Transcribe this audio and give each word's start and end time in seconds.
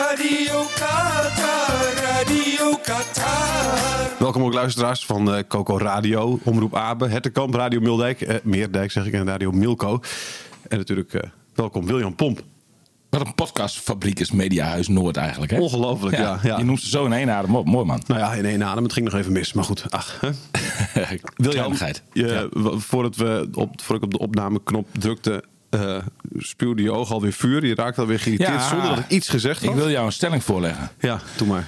Radio 0.00 0.62
Qatar, 0.74 1.92
Radio 2.02 2.76
Qatar. 2.82 4.18
Welkom 4.18 4.42
ook 4.42 4.52
luisteraars 4.52 5.06
van 5.06 5.34
eh, 5.34 5.42
Coco 5.48 5.78
Radio, 5.78 6.38
Omroep 6.44 6.74
Abe, 6.74 7.08
Hettekamp, 7.08 7.54
Radio 7.54 7.80
Mildijk, 7.80 8.20
eh, 8.20 8.36
Meerdijk 8.42 8.90
zeg 8.90 9.06
ik 9.06 9.12
en 9.12 9.26
Radio 9.26 9.50
Milko. 9.50 10.00
En 10.68 10.78
natuurlijk 10.78 11.14
eh, 11.14 11.30
welkom 11.54 11.86
William 11.86 12.14
Pomp. 12.14 12.42
Wat 13.10 13.20
een 13.26 13.34
podcastfabriek 13.34 14.20
is 14.20 14.30
Mediahuis 14.30 14.88
Noord 14.88 15.16
eigenlijk. 15.16 15.52
Hè? 15.52 15.60
Ongelooflijk, 15.60 16.16
ja, 16.16 16.38
ja. 16.42 16.58
Je 16.58 16.64
noemt 16.64 16.80
ze 16.80 16.88
zo 16.88 17.04
in 17.04 17.12
één 17.12 17.30
adem 17.30 17.56
op. 17.56 17.66
Mooi 17.66 17.84
man. 17.86 18.02
Nou 18.06 18.20
ja, 18.20 18.32
in 18.32 18.44
één 18.44 18.64
adem, 18.64 18.82
het 18.82 18.92
ging 18.92 19.04
nog 19.10 19.14
even 19.20 19.32
mis, 19.32 19.52
maar 19.52 19.64
goed. 19.64 19.84
Ach, 19.90 20.20
hè? 20.20 20.28
William, 20.92 21.26
Kleinigheid. 21.36 22.02
je, 22.12 22.26
Ja. 22.26 22.78
voordat, 22.78 23.16
we 23.16 23.48
op, 23.54 23.80
voordat 23.82 24.08
ik 24.08 24.14
op 24.14 24.18
de 24.18 24.18
opnameknop 24.26 24.86
drukte, 24.98 25.44
eh 25.70 25.96
spuwde 26.38 26.82
je 26.82 26.92
oog 26.92 27.12
alweer 27.12 27.32
vuur. 27.32 27.66
Je 27.66 27.74
raakte 27.74 28.00
alweer 28.00 28.18
geïrriteerd 28.20 28.58
Ja. 28.60 28.68
zonder 28.68 28.88
dat 28.88 28.98
ik 28.98 29.08
iets 29.08 29.28
gezegd 29.28 29.60
had. 29.60 29.70
Ik 29.70 29.76
wil 29.76 29.90
jou 29.90 30.06
een 30.06 30.12
stelling 30.12 30.44
voorleggen. 30.44 30.90
Ja, 31.00 31.20
doe 31.36 31.46
maar. 31.48 31.66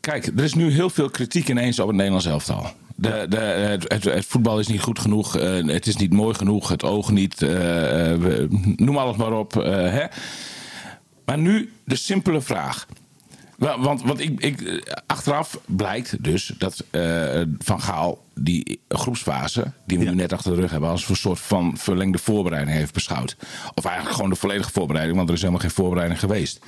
Kijk, 0.00 0.26
er 0.26 0.44
is 0.44 0.54
nu 0.54 0.70
heel 0.70 0.90
veel 0.90 1.10
kritiek 1.10 1.48
ineens 1.48 1.78
op 1.78 1.86
het 1.86 1.96
Nederlands 1.96 2.26
elftal. 2.26 2.66
De, 2.96 3.26
de, 3.28 3.36
het, 3.36 3.84
het, 3.92 4.04
het 4.04 4.24
voetbal 4.26 4.58
is 4.58 4.66
niet 4.66 4.80
goed 4.80 4.98
genoeg. 4.98 5.36
eh, 5.36 5.66
het 5.66 5.86
is 5.86 5.96
niet 5.96 6.12
mooi 6.12 6.34
genoeg. 6.34 6.68
Het 6.68 6.84
oog 6.84 7.10
niet. 7.10 7.42
eh, 7.42 8.12
eh, 8.12 8.20
we- 8.20 8.46
noem 8.76 8.96
alles 8.98 9.16
maar 9.16 9.32
op. 9.32 9.56
eh, 9.56 9.72
hè. 9.72 10.04
Maar 11.24 11.38
nu 11.38 11.72
de 11.84 11.96
simpele 11.96 12.40
vraag. 12.40 12.86
Wa- 13.58 13.80
Want, 13.80 14.02
want 14.02 14.20
ik, 14.20 14.40
ik, 14.40 14.60
eh, 14.60 14.92
achteraf 15.06 15.58
blijkt 15.66 16.24
dus 16.24 16.46
dat 16.58 16.84
eh, 16.90 17.42
Van 17.58 17.80
Gaal 17.80 18.24
die 18.34 18.80
groepsfase, 18.88 19.72
die 19.86 19.98
we 19.98 20.04
nu 20.04 20.14
net 20.14 20.32
achter 20.32 20.54
de 20.54 20.60
rug 20.60 20.70
hebben, 20.70 20.88
als 20.90 21.08
een 21.08 21.16
soort 21.16 21.40
van 21.40 21.76
verlengde 21.76 22.18
voorbereiding 22.18 22.76
heeft 22.76 22.92
beschouwd. 22.94 23.36
Of 23.74 23.84
eigenlijk 23.84 24.14
gewoon 24.16 24.30
de 24.30 24.36
volledige 24.36 24.70
voorbereiding, 24.70 25.16
want 25.16 25.28
er 25.28 25.34
is 25.34 25.40
helemaal 25.40 25.62
geen 25.62 25.70
voorbereiding 25.70 26.20
geweest. 26.20 26.58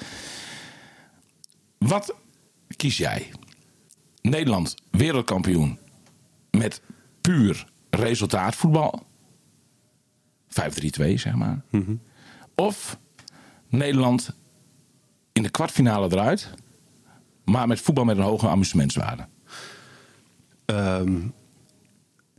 Wat 1.78 2.14
kies 2.76 2.96
jij? 2.96 3.30
Nederland 4.20 4.74
wereldkampioen 4.90 5.78
met 6.50 6.80
puur 7.20 7.66
resultaatvoetbal. 7.90 9.04
5-3-2, 10.48 11.14
zeg 11.14 11.34
maar. 11.34 11.60
Of 12.54 12.98
Nederland 13.68 14.30
in 15.32 15.42
de 15.42 15.50
kwartfinale 15.50 16.08
eruit, 16.12 16.50
maar 17.46 17.66
met 17.66 17.80
voetbal 17.80 18.04
met 18.04 18.16
een 18.16 18.22
hoge 18.22 18.48
amusementswaarde. 18.48 19.26
Ehm, 20.64 21.16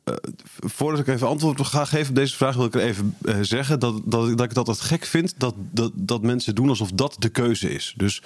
eh, 0.04 0.14
voordat 0.60 1.00
ik 1.00 1.08
even 1.08 1.28
antwoord 1.28 1.66
ga 1.66 1.86
geven 1.86 2.10
op 2.10 2.16
deze 2.16 2.36
vraag, 2.36 2.56
wil 2.56 2.66
ik 2.66 2.76
er 2.76 2.82
even 2.82 3.16
eh, 3.22 3.36
zeggen 3.42 3.80
dat, 3.80 4.02
dat, 4.06 4.38
dat 4.38 4.42
ik 4.42 4.54
dat 4.54 4.68
het 4.68 4.82
gek 4.82 5.06
vind 5.06 5.34
dat, 5.38 5.56
dat, 5.58 5.92
dat 5.96 6.22
mensen 6.22 6.56
doen 6.56 6.70
alsof 6.70 6.92
dat 6.92 7.16
de 7.20 7.30
keuze 7.30 7.70
is. 7.70 7.94
Dus 7.98 8.22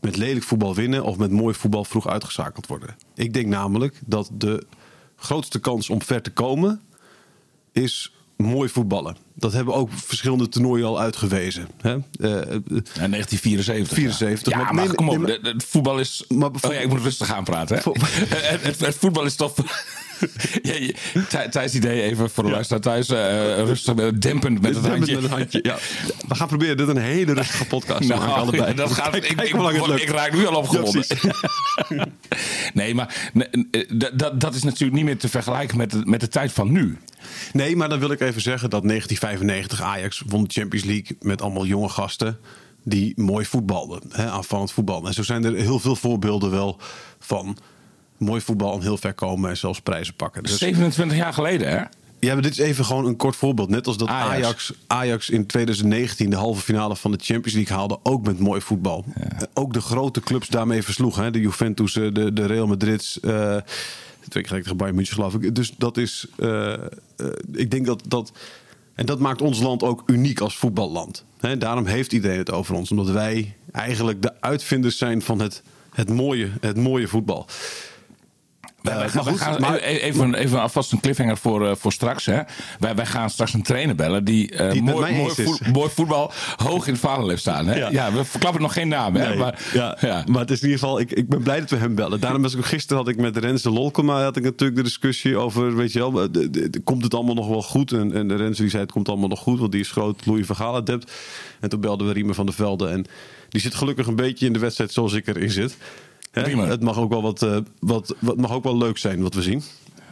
met 0.00 0.16
lelijk 0.16 0.44
voetbal 0.44 0.74
winnen 0.74 1.04
of 1.04 1.16
met 1.16 1.30
mooi 1.30 1.54
voetbal 1.54 1.84
vroeg 1.84 2.08
uitgeschakeld 2.08 2.66
worden. 2.66 2.96
Ik 3.14 3.32
denk 3.32 3.46
namelijk 3.46 4.00
dat 4.06 4.30
de 4.32 4.66
grootste 5.16 5.58
kans 5.58 5.90
om 5.90 6.02
ver 6.02 6.22
te 6.22 6.32
komen 6.32 6.80
is 7.72 8.15
mooi 8.36 8.68
voetballen. 8.68 9.16
Dat 9.34 9.52
hebben 9.52 9.74
ook 9.74 9.90
verschillende 9.92 10.48
toernooien 10.48 10.86
al 10.86 11.00
uitgewezen. 11.00 11.68
Hè? 11.80 11.90
Eh, 11.90 11.96
eh, 12.40 12.48
Ja, 12.94 13.08
1974. 13.08 13.94
74, 13.96 14.52
Ja, 14.52 14.58
maar- 14.58 14.74
maar, 14.74 14.84
nee, 14.86 14.94
kom 14.94 15.08
op. 15.08 15.18
nee, 15.18 15.38
maar- 15.42 15.52
Het 15.52 15.64
voetbal 15.64 15.98
is... 15.98 16.24
Maar 16.28 16.50
oh 16.60 16.72
ja, 16.72 16.78
ik 16.78 16.88
moet 16.88 17.00
rustig 17.02 17.32
aan 17.34 17.44
praten. 17.44 17.76
Hè? 17.76 17.82
Vo- 17.82 17.94
het, 17.98 18.62
het, 18.66 18.80
het 18.80 18.94
voetbal 18.94 19.24
is 19.24 19.34
toch... 19.36 19.54
ja, 20.62 21.48
Thijs 21.48 21.74
idee 21.74 22.02
even 22.02 22.30
voor 22.30 22.44
de 22.44 22.50
luisteraar 22.50 22.82
thuis. 22.82 23.08
eh, 23.08 23.64
rustig, 23.64 23.94
dempend 24.18 24.62
met 24.62 24.74
het 24.74 24.82
Met 24.82 24.92
handje. 24.92 25.16
een 25.16 25.30
handje. 25.30 25.58
Ja. 25.62 25.76
We 26.28 26.34
gaan 26.34 26.48
proberen 26.48 26.76
dit 26.76 26.88
een 26.88 26.96
hele 26.96 27.32
rustige 27.32 27.64
podcast 27.64 28.00
te 28.00 28.06
Nou, 28.06 28.20
maken. 28.20 28.34
Allebei. 28.34 28.74
dat 28.84 28.92
gaat, 28.92 29.14
ik, 29.14 29.24
ik, 29.24 29.40
ik, 30.00 30.08
raak 30.08 30.32
nu 30.32 30.46
al 30.46 30.54
opgewonden. 30.56 31.04
Ja, 31.88 32.06
nee, 32.74 32.94
maar 32.94 33.30
eh, 33.70 33.82
dat 34.34 34.54
is 34.54 34.62
natuurlijk 34.62 34.96
niet 34.96 35.04
meer 35.04 35.18
te 35.18 35.28
vergelijken 35.28 35.76
met 35.76 35.90
de, 35.90 36.00
met 36.04 36.20
de 36.20 36.28
tijd 36.28 36.52
van 36.52 36.72
nu. 36.72 36.98
Nee, 37.52 37.76
maar 37.76 37.88
dan 37.88 37.98
wil 37.98 38.10
ik 38.10 38.20
even 38.20 38.40
zeggen 38.42 38.70
dat 38.70 38.82
1995 38.82 39.82
Ajax 39.82 40.22
won 40.26 40.44
de 40.44 40.50
Champions 40.52 40.86
League 40.86 41.16
met 41.20 41.42
allemaal 41.42 41.66
jonge 41.66 41.88
gasten 41.88 42.38
die 42.84 43.12
mooi 43.16 43.44
voetbalden, 43.44 44.00
hè, 44.10 44.30
aanvallend 44.30 44.72
voetbal. 44.72 45.06
En 45.06 45.14
zo 45.14 45.22
zijn 45.22 45.44
er 45.44 45.54
heel 45.54 45.78
veel 45.78 45.96
voorbeelden 45.96 46.50
wel 46.50 46.80
van 47.18 47.56
mooi 48.18 48.40
voetbal 48.40 48.74
en 48.74 48.82
heel 48.82 48.96
ver 48.96 49.14
komen 49.14 49.50
en 49.50 49.56
zelfs 49.56 49.80
prijzen 49.80 50.14
pakken. 50.14 50.42
Dus 50.42 50.58
27 50.58 51.16
jaar 51.16 51.32
geleden, 51.32 51.68
hè? 51.70 51.82
ja, 52.18 52.32
maar 52.32 52.42
dit 52.42 52.52
is 52.52 52.58
even 52.58 52.84
gewoon 52.84 53.06
een 53.06 53.16
kort 53.16 53.36
voorbeeld. 53.36 53.68
Net 53.68 53.86
als 53.86 53.96
dat 53.96 54.08
Ajax. 54.08 54.44
Ajax, 54.44 54.72
Ajax 54.86 55.30
in 55.30 55.46
2019 55.46 56.30
de 56.30 56.36
halve 56.36 56.62
finale 56.62 56.96
van 56.96 57.10
de 57.10 57.18
Champions 57.20 57.54
League 57.54 57.76
haalde, 57.76 57.98
ook 58.02 58.26
met 58.26 58.38
mooi 58.38 58.60
voetbal. 58.60 59.04
Ook 59.54 59.72
de 59.72 59.80
grote 59.80 60.20
clubs 60.20 60.48
daarmee 60.48 60.82
versloegen. 60.82 61.22
Hè? 61.22 61.30
De 61.30 61.40
Juventus, 61.40 61.96
eh, 61.96 62.12
de, 62.12 62.32
de 62.32 62.46
Real 62.46 62.66
Madrid, 62.66 63.18
eh 63.22 63.56
twee 64.28 64.42
keer 64.42 64.62
tegen 64.62 64.76
Bayern 64.76 64.96
München 64.96 65.14
geloof 65.14 65.34
ik. 65.34 65.54
Dus 65.54 65.74
dat 65.78 65.96
is, 65.96 66.26
eh, 66.38 66.74
ik 67.52 67.70
denk 67.70 67.86
dat 67.86 68.02
dat... 68.08 68.32
En 68.94 69.06
dat 69.06 69.18
maakt 69.18 69.42
ons 69.42 69.60
land 69.60 69.82
ook 69.82 70.02
uniek 70.06 70.40
als 70.40 70.56
voetballand. 70.56 71.24
Hè? 71.40 71.58
Daarom 71.58 71.86
heeft 71.86 72.12
iedereen 72.12 72.38
het 72.38 72.50
over 72.50 72.74
ons. 72.74 72.90
Omdat 72.90 73.10
wij 73.10 73.54
eigenlijk 73.72 74.22
de 74.22 74.32
uitvinders 74.40 74.98
zijn 74.98 75.22
van 75.22 75.40
het, 75.40 75.62
het, 75.92 76.08
mooie, 76.08 76.50
het 76.60 76.76
mooie 76.76 77.08
voetbal. 77.08 77.46
Wij, 78.86 78.96
wij 78.96 79.08
gaan, 79.08 79.14
maar 79.14 79.24
wij 79.24 79.32
goed, 79.32 79.42
gaan 79.42 79.60
maar- 79.60 79.78
even, 79.78 80.34
even 80.34 80.60
alvast 80.60 80.92
een 80.92 81.00
cliffhanger 81.00 81.36
voor, 81.36 81.66
eh, 81.68 81.74
voor 81.76 81.92
straks. 81.92 82.26
Hè. 82.26 82.40
Wij, 82.78 82.94
wij 82.94 83.06
gaan 83.06 83.30
straks 83.30 83.52
een 83.54 83.62
trainer 83.62 83.94
bellen 83.94 84.24
die, 84.24 84.50
eh, 84.50 84.70
Die 84.72 84.82
mooi, 84.82 85.14
mooi, 85.14 85.34
voet- 85.34 85.72
mooi 85.72 85.90
voetbal 85.90 86.32
hoog 86.56 86.86
in 86.86 86.92
het 86.92 87.02
vaandel 87.02 87.28
heeft 87.28 87.40
staan. 87.40 87.66
Hè. 87.66 87.74
Ja. 87.76 87.88
Ja. 87.90 88.12
we 88.12 88.24
verklappen 88.24 88.62
nog 88.62 88.72
geen 88.72 88.88
naam. 88.88 89.14
Hè, 89.16 89.28
Nee, 89.28 89.36
maar, 89.38 89.58
ja, 89.72 89.96
ja. 90.00 90.24
maar 90.26 90.40
het 90.40 90.50
is 90.50 90.60
in 90.60 90.64
ieder 90.68 90.80
geval, 90.80 91.00
ik, 91.00 91.12
ik 91.12 91.28
ben 91.28 91.42
blij 91.42 91.60
dat 91.60 91.70
we 91.70 91.76
hem 91.76 91.94
bellen. 91.94 92.20
Daarom 92.20 92.42
was 92.42 92.52
ik 92.52 92.58
ook 92.58 92.66
gisteren 92.66 93.02
had 93.02 93.08
ik 93.12 93.16
met 93.20 93.36
Rens 93.36 93.62
de 93.62 93.70
Lolkema 93.70 94.22
had 94.22 94.36
ik 94.36 94.42
natuurlijk 94.42 94.76
de 94.78 94.84
discussie 94.84 95.36
over, 95.36 95.76
weet 95.76 95.92
je 95.92 95.98
wel, 95.98 96.10
de- 96.32 96.50
de- 96.50 96.70
de- 96.70 96.80
komt 96.80 97.02
het 97.04 97.14
allemaal 97.14 97.34
nog 97.34 97.48
wel 97.48 97.62
goed? 97.62 97.92
En, 97.92 98.12
en 98.14 98.36
Rens 98.36 98.58
die 98.58 98.68
zei 98.68 98.82
het 98.82 98.92
komt 98.92 99.08
allemaal 99.08 99.28
nog 99.28 99.38
goed, 99.40 99.58
want 99.58 99.72
die 99.72 99.80
is 99.80 99.90
groot 99.90 100.26
Louis 100.26 100.46
van 100.46 100.56
Gaal 100.56 100.74
adept. 100.74 101.12
En 101.60 101.68
toen 101.68 101.80
belden 101.80 102.06
we 102.06 102.12
Riemer 102.12 102.34
van 102.34 102.46
der 102.46 102.54
Velde 102.54 102.88
en 102.88 103.04
die 103.48 103.60
zit 103.60 103.74
gelukkig 103.74 104.06
een 104.06 104.16
beetje 104.16 104.46
in 104.46 104.52
de 104.52 104.58
wedstrijd 104.58 104.92
zoals 104.92 105.12
ik 105.12 105.26
erin 105.26 105.50
zit. 105.50 105.76
Het 106.44 106.82
mag 106.82 106.98
ook 106.98 107.10
wel 107.10 107.22
wat, 107.22 107.42
eh, 107.42 107.56
wat, 107.80 108.14
wat 108.18 108.36
mag 108.36 108.52
ook 108.52 108.64
wel 108.64 108.76
leuk 108.76 108.98
zijn 108.98 109.22
wat 109.22 109.34
we 109.34 109.42
zien. 109.42 109.62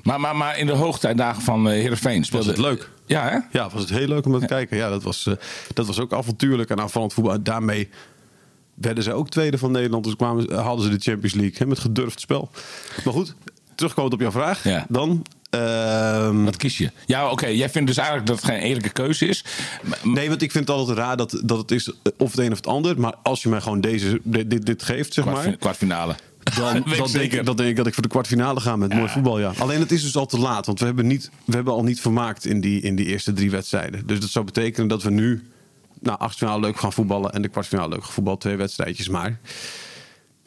Maar, 0.02 0.20
maar, 0.20 0.36
maar 0.36 0.58
in 0.58 0.66
de 0.66 0.72
hoogtijdagen 0.72 1.42
van 1.42 1.68
eh 1.68 1.72
Heerenveen 1.72 2.24
speelde... 2.24 2.48
het 2.48 2.58
leuk. 2.58 2.90
Ja, 3.06 3.28
hè? 3.28 3.38
Ja, 3.58 3.68
was 3.68 3.80
het 3.80 3.90
heel 3.90 4.06
leuk 4.06 4.26
om 4.26 4.40
te 4.40 4.46
kijken. 4.46 4.76
Ja, 4.76 4.88
dat 4.88 5.02
was, 5.02 5.26
eh, 5.26 5.34
dat 5.74 5.86
was 5.86 6.00
ook 6.00 6.12
avontuurlijk 6.12 6.70
en 6.70 6.80
aanvallend 6.80 7.14
voetbal. 7.14 7.42
Daarmee 7.42 7.88
werden 8.74 9.04
ze 9.04 9.12
ook 9.12 9.28
tweede 9.28 9.58
van 9.58 9.70
Nederland. 9.70 10.04
Dus 10.04 10.16
kwamen, 10.16 10.54
hadden 10.54 10.84
ze 10.84 10.90
de 10.90 11.10
Champions 11.10 11.34
League 11.34 11.56
hè, 11.58 11.66
met 11.66 11.78
gedurfd 11.78 12.20
spel. 12.20 12.50
Maar 13.04 13.14
goed, 13.14 13.34
terugkomend 13.74 14.14
op 14.14 14.20
jouw 14.20 14.30
vraag. 14.30 14.64
Ja. 14.64 14.86
Dan, 14.88 15.22
Wat 16.44 16.56
kies 16.56 16.78
je? 16.78 16.90
Ja, 17.06 17.30
oké. 17.30 17.46
Jij 17.46 17.70
vindt 17.70 17.88
dus 17.88 17.96
eigenlijk 17.96 18.26
dat 18.26 18.36
het 18.36 18.44
geen 18.44 18.58
eerlijke 18.60 18.90
keuze 18.92 19.26
is. 19.26 19.44
Maar- 19.82 19.98
nee, 20.02 20.28
want 20.28 20.42
ik 20.42 20.50
vind 20.50 20.68
het 20.68 20.76
altijd 20.76 20.98
raar 20.98 21.16
dat, 21.16 21.40
dat 21.44 21.58
het 21.58 21.70
is 21.70 21.88
eh, 21.88 21.94
of 22.18 22.30
het 22.30 22.40
een 22.40 22.50
of 22.50 22.56
het 22.56 22.66
ander. 22.66 23.00
Maar 23.00 23.14
als 23.22 23.42
je 23.42 23.48
mij 23.48 23.60
gewoon 23.60 23.80
deze, 23.80 24.20
dit, 24.22 24.50
dit, 24.50 24.66
dit 24.66 24.82
geeft, 24.82 25.14
zeg 25.14 25.24
maar. 25.24 25.42
Kwart- 25.42 25.58
kwartfinale. 25.58 26.14
Dan, 26.56 26.76
ik 26.76 26.96
dan, 26.96 27.10
denk 27.12 27.32
ik, 27.32 27.44
dan 27.44 27.56
denk 27.56 27.68
ik 27.68 27.76
dat 27.76 27.86
ik 27.86 27.94
voor 27.94 28.02
de 28.02 28.08
kwartfinale 28.08 28.60
ga 28.60 28.76
met 28.76 28.94
mooi 28.94 29.08
voetbal, 29.08 29.38
ja. 29.40 29.52
Alleen 29.58 29.80
het 29.80 29.92
is 29.92 30.02
dus 30.02 30.16
al 30.16 30.26
te 30.26 30.38
laat, 30.38 30.66
want 30.66 30.78
we 30.80 30.84
hebben, 30.86 31.06
niet, 31.06 31.30
we 31.44 31.54
hebben 31.54 31.72
al 31.72 31.82
niet 31.82 32.00
vermaakt 32.00 32.44
in 32.44 32.60
die, 32.60 32.80
in 32.80 32.96
die 32.96 33.06
eerste 33.06 33.32
drie 33.32 33.50
wedstrijden. 33.50 34.06
Dus 34.06 34.20
dat 34.20 34.30
zou 34.30 34.44
betekenen 34.44 34.88
dat 34.88 35.02
we 35.02 35.10
nu 35.10 35.42
nou, 36.00 36.18
achtfinale 36.18 36.60
leuk 36.60 36.78
gaan 36.78 36.92
voetballen 36.92 37.32
en 37.32 37.42
de 37.42 37.48
kwartfinale 37.48 37.88
leuk 37.88 38.04
gaan 38.04 38.12
voetballen. 38.12 38.40
Twee 38.40 38.56
wedstrijdjes 38.56 39.08
maar. 39.08 39.38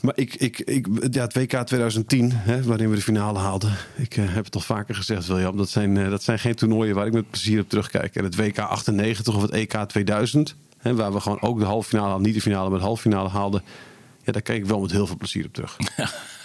Maar 0.01 0.13
ik, 0.17 0.35
ik, 0.35 0.59
ik, 0.59 0.87
ja, 1.11 1.21
het 1.21 1.33
WK 1.33 1.51
2010, 1.51 2.31
hè, 2.33 2.63
waarin 2.63 2.89
we 2.89 2.95
de 2.95 3.01
finale 3.01 3.39
haalden. 3.39 3.73
Ik 3.95 4.17
eh, 4.17 4.25
heb 4.27 4.45
het 4.45 4.55
al 4.55 4.61
vaker 4.61 4.95
gezegd, 4.95 5.27
William. 5.27 5.57
Dat 5.57 5.69
zijn, 5.69 5.97
eh, 5.97 6.09
dat 6.09 6.23
zijn 6.23 6.39
geen 6.39 6.55
toernooien 6.55 6.95
waar 6.95 7.05
ik 7.05 7.13
met 7.13 7.29
plezier 7.29 7.61
op 7.61 7.69
terugkijk. 7.69 8.15
En 8.15 8.23
het 8.23 8.35
WK 8.35 8.59
98 8.59 9.35
of 9.35 9.41
het 9.41 9.51
EK 9.51 9.73
2000, 9.73 10.55
hè, 10.77 10.95
waar 10.95 11.13
we 11.13 11.19
gewoon 11.19 11.41
ook 11.41 11.59
de 11.59 11.65
halve 11.65 11.89
finale. 11.89 12.19
Niet 12.19 12.33
de 12.33 12.41
finale, 12.41 12.69
maar 12.69 12.79
de 12.79 12.85
halve 12.85 13.01
finale 13.01 13.29
haalden. 13.29 13.63
Ja, 14.23 14.31
daar 14.31 14.41
kijk 14.41 14.59
ik 14.59 14.65
wel 14.65 14.81
met 14.81 14.91
heel 14.91 15.07
veel 15.07 15.17
plezier 15.17 15.45
op 15.45 15.53
terug. 15.53 15.77
en 15.95 16.09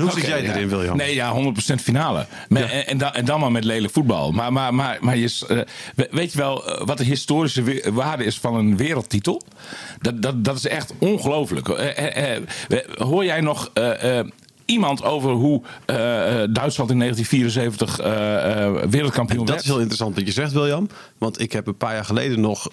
hoe 0.00 0.10
zit 0.10 0.26
jij 0.26 0.42
ja. 0.42 0.54
erin, 0.54 0.68
William? 0.68 0.96
Nee, 0.96 1.14
ja, 1.14 1.32
100% 1.34 1.74
finale. 1.82 2.26
Met- 2.48 2.70
en, 2.70 2.86
en, 2.86 2.98
dan, 2.98 3.12
en 3.12 3.24
dan 3.24 3.40
maar 3.40 3.52
met 3.52 3.64
lelijk 3.64 3.92
voetbal. 3.92 4.32
Maar, 4.32 4.52
maar, 4.52 4.74
maar, 4.74 4.98
maar 5.00 5.16
je, 5.16 5.36
eh, 5.48 5.58
we- 5.96 6.08
weet 6.10 6.32
je 6.32 6.38
wel 6.38 6.66
eh, 6.68 6.86
wat 6.86 6.98
de 6.98 7.04
historische 7.04 7.82
waarde 7.92 8.24
is 8.24 8.38
van 8.38 8.54
een 8.54 8.76
wereldtitel? 8.76 9.42
Dat, 10.00 10.22
dat, 10.22 10.44
dat 10.44 10.56
is 10.56 10.66
echt 10.66 10.92
ongelooflijk. 10.98 11.68
Eh, 11.68 12.36
hoor 12.94 13.24
jij 13.24 13.40
nog 13.40 13.70
iemand 14.64 15.02
over 15.02 15.30
hoe 15.30 15.62
Duitsland 16.50 16.90
in 16.90 16.98
1974 16.98 17.98
eh, 17.98 18.64
eh, 18.66 18.82
wereldkampioen 18.90 19.38
Dat 19.38 19.48
werd? 19.48 19.60
is 19.60 19.66
heel 19.66 19.76
interessant 19.78 20.14
wat 20.14 20.26
je 20.26 20.32
zegt, 20.32 20.52
William. 20.52 20.88
Want 21.18 21.40
ik 21.40 21.52
heb 21.52 21.66
een 21.66 21.76
paar 21.76 21.94
jaar 21.94 22.04
geleden 22.04 22.40
nog 22.40 22.66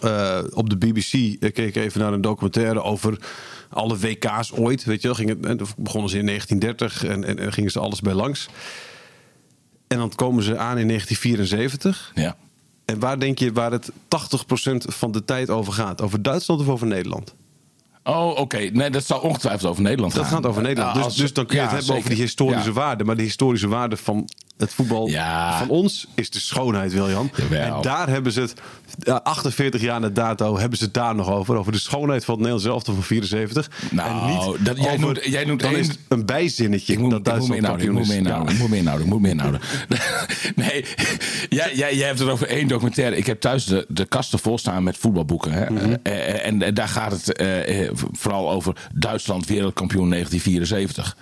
op 0.54 0.70
de 0.70 0.78
BBC 0.78 1.12
keek 1.40 1.58
ik 1.58 1.76
even 1.76 2.00
naar 2.02 2.14
een 2.14 2.22
documentaire 2.22 2.82
over 2.84 3.20
alle 3.70 3.98
WK's 3.98 4.52
ooit. 4.52 4.84
Weet 4.84 5.02
je 5.02 5.08
wel, 5.08 5.16
ging 5.18 5.30
het, 5.30 5.46
en 5.46 5.58
toen 5.58 5.68
begonnen 5.78 6.10
ze 6.10 6.18
in 6.18 6.26
1930 6.26 7.10
en, 7.10 7.24
en, 7.24 7.40
en 7.46 7.54
gingen 7.54 7.72
ze 7.72 7.80
alles 7.80 8.02
bij 8.02 8.14
langs. 8.14 8.48
En 9.88 9.98
dan 9.98 10.12
komen 10.16 10.44
ze 10.44 10.58
aan 10.58 10.78
in 10.78 10.88
1974. 10.88 12.12
Ja. 12.16 12.36
En 12.86 13.00
waar 13.00 13.20
denk 13.20 13.40
je 13.40 13.52
waar 13.54 13.72
het 13.72 13.92
80% 13.92 13.94
van 14.78 15.12
de 15.12 15.26
tijd 15.26 15.50
over 15.50 15.74
gaat? 15.74 16.02
Over 16.02 16.22
Duitsland 16.22 16.62
of 16.62 16.68
over 16.68 16.88
Nederland? 16.88 17.36
Oh, 18.04 18.38
oké. 18.40 18.58
Nee, 18.58 18.90
dat 18.90 19.06
zal 19.06 19.20
ongetwijfeld 19.20 19.72
over 19.72 19.84
Nederland 19.84 20.14
Dat 20.14 20.24
gaan. 20.26 20.34
gaat 20.34 20.46
over 20.46 20.62
Nederland. 20.62 20.96
Ja, 20.98 21.04
Dus, 21.04 21.16
dus 21.16 21.34
dan 21.34 21.46
kun 21.46 21.56
je 21.56 21.62
ja, 21.62 21.68
het 21.70 21.78
hebben 21.78 21.96
over 21.96 22.10
die 22.10 22.20
historische 22.20 22.68
Ja. 22.70 22.74
waarde. 22.76 23.04
Maar 23.04 23.16
de 23.16 23.22
historische 23.24 23.68
waarde 23.68 23.98
van 23.98 24.30
het 24.60 24.74
voetbal 24.74 25.08
Ja. 25.08 25.58
van 25.58 25.70
ons 25.70 26.08
is 26.16 26.30
de 26.30 26.40
schoonheid, 26.40 26.94
William. 26.94 27.30
Jawel. 27.36 27.76
En 27.76 27.82
daar 27.82 28.10
hebben 28.10 28.32
ze 28.32 28.42
het, 28.42 28.54
ja, 29.00 29.20
48 29.24 29.82
jaar 29.82 30.00
na 30.00 30.10
dato, 30.10 30.58
hebben 30.58 30.78
ze 30.78 30.84
het 30.84 30.94
daar 30.94 31.16
nog 31.16 31.30
over. 31.30 31.56
Over 31.56 31.72
de 31.72 31.78
schoonheid 31.78 32.26
van 32.26 32.34
het 32.34 32.44
Nederlands 32.44 32.70
elftal 32.74 32.94
van 32.94 33.04
74. 33.04 33.70
Nou, 33.92 34.10
en 34.22 34.28
niet 34.56 34.66
dat- 34.66 34.78
jij 34.78 34.88
over, 34.88 35.00
noemt- 35.00 35.24
jij 35.26 35.46
noemt 35.46 35.62
dan 35.62 35.72
één- 35.72 35.80
is 35.80 35.90
een 36.08 36.26
bijzinnetje 36.26 36.94
Ik 36.94 37.00
moet, 37.00 37.12
dat 37.12 37.26
Duitsland 37.26 37.62
kampioen 37.62 37.98
is. 37.98 38.10
ik 38.10 38.14
moet 38.14 38.14
me 38.14 38.18
inhouden, 38.18 38.54
ik 38.54 38.60
moet 39.12 39.22
me 39.22 39.30
inhouden. 39.30 39.62
nee, 40.56 40.86
jij, 41.50 41.76
jij, 41.76 41.96
jij 41.96 42.08
hebt 42.08 42.20
het 42.20 42.30
over 42.30 42.48
één 42.48 42.68
documentaire. 42.68 43.18
Ik 43.18 43.26
heb 43.26 43.40
thuis 43.40 43.66
de, 43.66 43.86
de 43.88 44.06
kasten 44.06 44.40
vol 44.40 44.58
staan 44.58 44.84
met 44.84 44.98
voetbalboeken. 44.98 45.52
Hè? 45.52 45.70
Mhm. 45.72 45.96
Eh, 46.04 46.14
eh, 46.30 46.46
en, 46.46 46.62
eh, 46.62 46.74
daar 46.74 46.88
gaat 46.88 47.12
het 47.12 47.34
eh, 47.34 47.90
vooral 48.12 48.52
over 48.52 48.76
Duitsland 48.94 49.48
wereldkampioen 49.48 50.10
1974. 50.10 51.18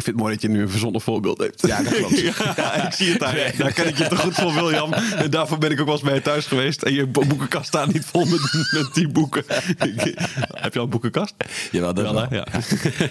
Ik 0.00 0.06
vind 0.06 0.16
het 0.16 0.24
mooi 0.24 0.32
dat 0.32 0.42
je 0.42 0.48
nu 0.48 0.62
een 0.62 0.70
verzonnen 0.70 1.00
voorbeeld 1.00 1.38
hebt. 1.38 1.66
Ja, 1.66 1.82
dat 1.82 1.92
klopt. 1.94 2.20
ja, 2.56 2.86
ik 2.86 2.92
zie 2.92 3.10
het 3.10 3.18
daar. 3.20 3.34
Nee. 3.34 3.52
Daar 3.56 3.72
ken 3.72 3.86
ik 3.88 3.98
je 3.98 4.08
te 4.08 4.16
goed 4.16 4.34
voor, 4.34 4.54
William. 4.54 4.92
En 4.92 5.30
daarvoor 5.30 5.58
ben 5.58 5.70
ik 5.70 5.80
ook 5.80 5.84
wel 5.86 5.94
eens 5.94 6.04
bij 6.04 6.14
je 6.14 6.22
thuis 6.22 6.46
geweest. 6.46 6.82
En 6.82 6.92
je 6.92 7.06
bo- 7.06 7.24
boekenkast 7.26 7.66
staat 7.66 7.92
niet 7.92 8.04
vol 8.04 8.24
met, 8.24 8.40
met 8.70 8.94
die 8.94 9.08
boeken. 9.08 9.44
Heb 10.64 10.72
je 10.72 10.78
al 10.78 10.84
een 10.84 10.90
boekenkast? 10.90 11.34
Jawel, 11.70 11.94
dat 11.94 12.12
wel. 12.12 12.26
Ja. 12.34 12.46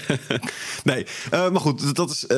nee, 0.83 1.05
eh, 1.31 1.49
maar 1.49 1.61
goed, 1.61 1.95
dat 1.95 2.09
is, 2.09 2.27
eh, 2.27 2.37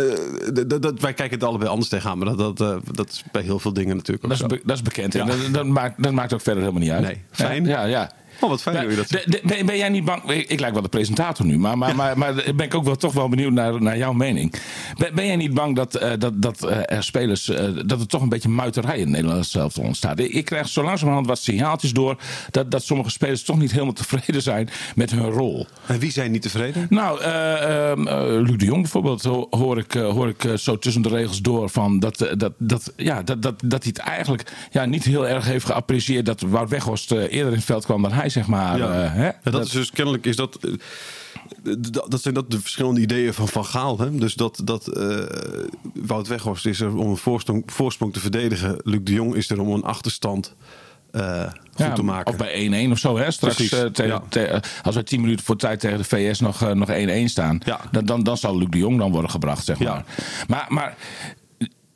d- 0.53 0.69
d- 0.69 0.81
dat, 0.81 0.99
wij 0.99 1.13
kijken 1.13 1.37
het 1.39 1.47
allebei 1.47 1.69
anders 1.69 1.89
tegenaan. 1.89 2.17
Maar 2.17 2.35
dat, 2.35 2.57
dat, 2.57 2.61
eh, 2.61 2.77
dat 2.91 3.09
is 3.09 3.23
bij 3.31 3.41
heel 3.41 3.59
veel 3.59 3.73
dingen 3.73 3.95
natuurlijk 3.95 4.23
ook 4.25 4.29
Dat 4.37 4.39
is, 4.39 4.47
zo. 4.49 4.55
be- 4.55 4.61
dat 4.67 4.75
is 4.75 4.83
bekend. 4.83 5.15
En 5.15 5.27
dat, 5.27 5.37
dat, 5.51 5.65
maakt, 5.65 6.03
dat 6.03 6.11
maakt 6.11 6.33
ook 6.33 6.41
verder 6.41 6.61
helemaal 6.63 6.81
niet 6.83 6.91
uit. 6.91 7.01
Nee, 7.01 7.21
fijn. 7.31 7.65
Ja, 7.65 7.83
ja. 7.83 8.11
Oh, 8.39 8.49
wat 8.49 8.61
fijn 8.61 8.89
je 8.89 8.95
dat 8.95 9.07
De- 9.09 9.23
de- 9.25 9.41
ben, 9.43 9.65
ben 9.65 9.77
jij 9.77 9.89
niet 9.89 10.05
bang? 10.05 10.29
Ik, 10.31 10.49
ik 10.49 10.59
lijk 10.59 10.73
wel 10.73 10.81
de 10.81 10.89
presentator 10.89 11.45
nu, 11.45 11.57
maar, 11.57 11.77
maar, 11.77 11.95
maar, 11.95 12.17
maar 12.17 12.33
ben 12.33 12.65
ik 12.65 12.75
ook 12.75 12.83
wel 12.83 12.95
toch 12.95 13.13
wel 13.13 13.29
benieuwd 13.29 13.51
naar, 13.51 13.81
naar 13.81 13.97
jouw 13.97 14.13
mening. 14.13 14.53
Ben, 14.97 15.15
ben 15.15 15.25
jij 15.25 15.35
niet 15.35 15.53
bang 15.53 15.75
dat, 15.75 15.95
eh, 15.95 16.11
dat, 16.19 16.41
dat 16.41 16.63
eh, 16.63 16.95
er 16.97 17.03
spelers, 17.03 17.49
eh, 17.49 17.67
dat 17.85 17.99
er 17.99 18.07
toch 18.07 18.21
een 18.21 18.29
beetje 18.29 18.49
muiterij 18.49 18.97
in 18.97 19.11
Nederland 19.11 19.45
zelf 19.45 19.77
ontstaat? 19.77 20.19
Ik, 20.19 20.31
ik 20.31 20.45
krijg 20.45 20.67
zo 20.69 20.83
langzamerhand 20.83 21.27
wat 21.27 21.39
signaaltjes 21.39 21.91
door 21.93 22.15
dat, 22.51 22.71
dat 22.71 22.83
sommige 22.83 23.09
spelers 23.09 23.43
toch 23.43 23.57
niet 23.59 23.71
helemaal 23.71 23.93
tevreden 23.93 24.41
zijn 24.41 24.69
met 24.95 25.11
hun 25.11 25.29
rol. 25.29 25.67
En 25.85 25.99
wie 25.99 26.11
zijn 26.11 26.31
niet 26.31 26.41
tevreden? 26.41 26.85
Nou, 26.89 27.21
eh, 27.21 27.89
ehm, 27.91 28.07
eh, 28.07 28.21
Luc 28.41 28.57
de 28.57 28.65
Jong 28.65 28.81
bijvoorbeeld 28.81 29.23
ho- 29.23 29.47
hoor 29.49 29.77
ik, 29.77 29.91
hoor 29.91 30.27
ik 30.29 30.49
zo 30.59 30.77
tussen 30.77 31.01
de 31.01 31.09
regels 31.09 31.39
door 31.41 31.69
van 31.69 31.99
dat, 31.99 32.17
dat, 32.37 32.53
dat, 32.57 32.93
ja, 32.95 33.21
dat, 33.23 33.41
dat, 33.41 33.61
dat 33.65 33.83
hij 33.83 33.93
het 33.95 34.07
eigenlijk 34.07 34.51
ja, 34.71 34.85
niet 34.85 35.03
heel 35.03 35.27
erg 35.27 35.45
heeft 35.45 35.65
geapprecieerd 35.65 36.25
dat 36.25 36.41
Wout 36.41 36.69
Weghorst 36.69 37.11
eerder 37.11 37.47
in 37.47 37.53
het 37.53 37.63
veld 37.63 37.85
kwam 37.85 38.01
dan 38.01 38.11
hij, 38.11 38.20
zeg 38.29 38.47
maar. 38.47 38.77
Ja. 38.77 39.03
eh, 39.03 39.13
hè? 39.13 39.25
Ja, 39.25 39.51
dat, 39.51 39.65
is 39.65 39.71
dus 39.71 39.91
kennelijk 39.91 40.25
is 40.25 40.35
dat. 40.35 40.55
eh, 40.61 40.71
Dat 42.07 42.21
zijn 42.21 42.33
dat 42.33 42.51
de 42.51 42.59
verschillende 42.61 43.01
ideeën 43.01 43.33
van 43.33 43.47
Van 43.47 43.65
Gaal. 43.65 43.97
Hè? 43.99 44.15
Dus 44.15 44.33
dat, 44.33 44.61
dat 44.63 44.87
eh, 44.87 45.17
Wout 45.93 46.27
Weghorst 46.27 46.65
is 46.65 46.79
er 46.81 46.95
om 46.97 47.09
een 47.09 47.17
voorsprong, 47.17 47.63
voorsprong 47.65 48.13
te 48.13 48.19
verdedigen. 48.19 48.77
Luc 48.83 48.99
de 49.03 49.13
Jong 49.13 49.35
is 49.35 49.49
er 49.49 49.59
om 49.61 49.73
een 49.73 49.83
achterstand 49.83 50.55
eh, 51.11 51.41
goed 51.43 51.59
Ja, 51.75 51.93
te 51.93 52.03
maken. 52.03 52.31
Of 52.31 52.37
bij 52.39 52.85
1-1 52.87 52.91
of 52.91 52.97
zo, 52.97 53.17
hè? 53.17 53.31
Straks, 53.31 53.69
ja. 53.93 54.21
te- 54.29 54.43
eh, 54.45 54.59
als 54.83 54.95
wij 54.95 55.03
10 55.03 55.21
minuten 55.21 55.45
voor 55.45 55.55
tijd 55.57 55.79
tegen 55.79 55.97
de 55.97 56.03
VS 56.03 56.39
nog, 56.39 56.61
eh, 56.61 56.71
nog 56.71 56.89
1-1 56.89 57.29
staan, 57.29 57.59
Ja. 57.65 57.79
dan, 57.91 58.05
dan, 58.05 58.23
dan 58.23 58.37
zal 58.37 58.57
Luc 58.57 58.67
de 58.69 58.77
Jong 58.77 58.97
dan 58.97 59.11
worden 59.11 59.31
gebracht, 59.31 59.65
zeg 59.65 59.79
Ja. 59.79 59.93
maar. 59.93 60.05
Maar, 60.47 60.65
maar 60.69 60.95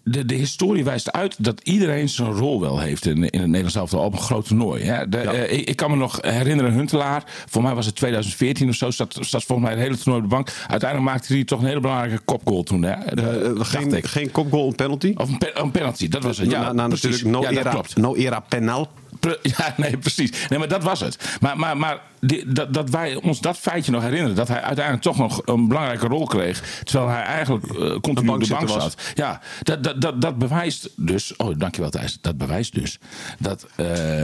de, 0.07 0.25
de 0.25 0.35
historie 0.35 0.83
wijst 0.83 1.11
uit 1.11 1.35
dat 1.43 1.61
iedereen 1.63 2.09
zijn 2.09 2.31
rol 2.31 2.61
wel 2.61 2.79
heeft 2.79 3.05
in, 3.05 3.15
in 3.29 3.39
het 3.39 3.47
Nederlands 3.47 3.75
elftal 3.75 3.99
op 4.03 4.13
een 4.13 4.19
groot 4.19 4.47
toernooi. 4.47 4.83
Hè? 4.83 5.09
De, 5.09 5.17
Ja. 5.17 5.33
eh, 5.33 5.57
ik, 5.57 5.69
ik 5.69 5.75
kan 5.75 5.89
me 5.91 5.97
nog 5.97 6.17
herinneren, 6.21 6.73
Huntelaar, 6.73 7.23
voor 7.49 7.61
mij 7.61 7.75
was 7.75 7.85
het 7.85 7.95
2014 7.95 8.69
of 8.69 8.75
zo, 8.75 8.91
zat, 8.91 9.17
zat 9.21 9.43
volgens 9.43 9.67
mij 9.67 9.77
het 9.77 9.85
hele 9.87 9.97
toernooi 9.97 10.23
op 10.23 10.29
de 10.29 10.35
bank. 10.35 10.51
Uiteindelijk 10.67 11.11
maakte 11.11 11.33
hij 11.33 11.43
toch 11.43 11.59
een 11.61 11.67
hele 11.67 11.79
belangrijke 11.79 12.21
kopgoal 12.25 12.63
toen. 12.63 12.83
Hè? 12.83 12.91
Eh, 12.91 13.15
De- 13.15 13.53
eh, 13.59 13.65
geen, 13.65 14.03
geen 14.03 14.31
kopgoal, 14.31 14.67
een 14.67 14.75
penalty. 14.75 15.13
Of 15.17 15.29
een, 15.29 15.37
pe- 15.37 15.51
een 15.53 15.71
penalty, 15.71 16.07
dat 16.07 16.23
was 16.23 16.37
het. 16.37 16.51
Ja, 16.51 16.61
na, 16.61 16.71
na 16.71 16.87
precies. 16.87 17.03
natuurlijk 17.11 17.35
no, 17.35 17.41
Ja, 17.51 17.59
era, 17.59 17.81
no 17.95 18.15
era 18.15 18.39
penal. 18.39 18.89
Ja, 19.57 19.73
nee, 19.77 19.97
precies. 19.97 20.31
Nee, 20.49 20.59
maar 20.59 20.67
dat 20.67 20.83
was 20.83 20.99
het. 20.99 21.37
Maar, 21.41 21.57
maar, 21.57 21.77
maar 21.77 21.99
die- 22.19 22.51
dat, 22.51 22.73
dat 22.73 22.89
wij 22.89 23.15
ons 23.15 23.41
dat 23.41 23.57
feitje 23.57 23.91
nog 23.91 24.01
herinneren. 24.03 24.35
Dat 24.35 24.47
hij 24.47 24.61
uiteindelijk 24.61 25.03
toch 25.05 25.17
nog 25.17 25.41
een 25.45 25.67
belangrijke 25.67 26.07
rol 26.07 26.25
kreeg. 26.25 26.79
Terwijl 26.83 27.09
hij 27.09 27.21
eigenlijk 27.23 27.65
eh, 27.65 27.99
continu 27.99 28.29
op 28.29 28.39
de 28.43 28.47
bank 28.49 28.67
was. 28.67 28.83
zat. 28.83 29.01
Ja, 29.13 29.41
dat, 29.63 29.83
dat, 29.83 30.01
dat, 30.01 30.21
dat 30.21 30.37
bewijst 30.37 30.89
dus. 30.95 31.35
Oh, 31.35 31.53
dankjewel 31.57 31.89
Thijs. 31.89 32.17
Dat 32.21 32.37
bewijst 32.37 32.73
dus 32.75 32.99
dat. 33.39 33.67
eh, 33.75 34.23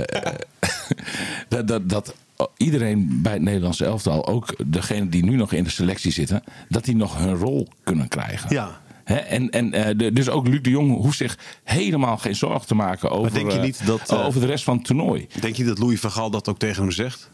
dat, 1.50 1.68
dat, 1.68 1.90
dat 1.90 2.16
iedereen 2.58 3.20
bij 3.22 3.34
het 3.34 3.42
Nederlandse 3.42 3.86
elftal, 3.86 4.28
ook 4.28 4.56
degene 4.66 5.10
die 5.10 5.24
nu 5.24 5.36
nog 5.36 5.52
in 5.54 5.64
de 5.64 5.70
selectie 5.70 6.12
zitten, 6.12 6.44
dat 6.70 6.84
die 6.86 6.96
nog 6.96 7.18
hun 7.18 7.36
rol 7.36 7.68
kunnen 7.84 8.08
krijgen. 8.08 8.54
Ja. 8.54 8.80
En 9.04 9.50
en 9.50 9.74
eh, 9.74 9.98
de- 9.98 10.14
dus 10.14 10.30
ook 10.30 10.48
Luc 10.48 10.62
de 10.62 10.70
Jong 10.70 10.96
hoeft 10.96 11.18
zich 11.18 11.38
helemaal 11.64 12.18
geen 12.18 12.36
zorgen 12.36 12.68
te 12.68 12.76
maken 12.76 13.10
over, 13.12 13.34
denk 13.34 13.52
je 13.52 13.58
eh, 13.58 13.64
niet 13.64 13.86
dat, 13.86 14.10
eh, 14.12 14.26
over 14.26 14.42
de 14.42 14.48
rest 14.48 14.64
van 14.64 14.76
het 14.78 14.86
toernooi. 14.86 15.28
Denk 15.40 15.56
je 15.56 15.64
dat 15.64 15.78
Louis 15.80 16.00
van 16.00 16.12
Gaal 16.12 16.30
dat 16.30 16.50
ook 16.50 16.60
tegen 16.60 16.82
hem 16.82 16.92
zegt? 16.92 17.32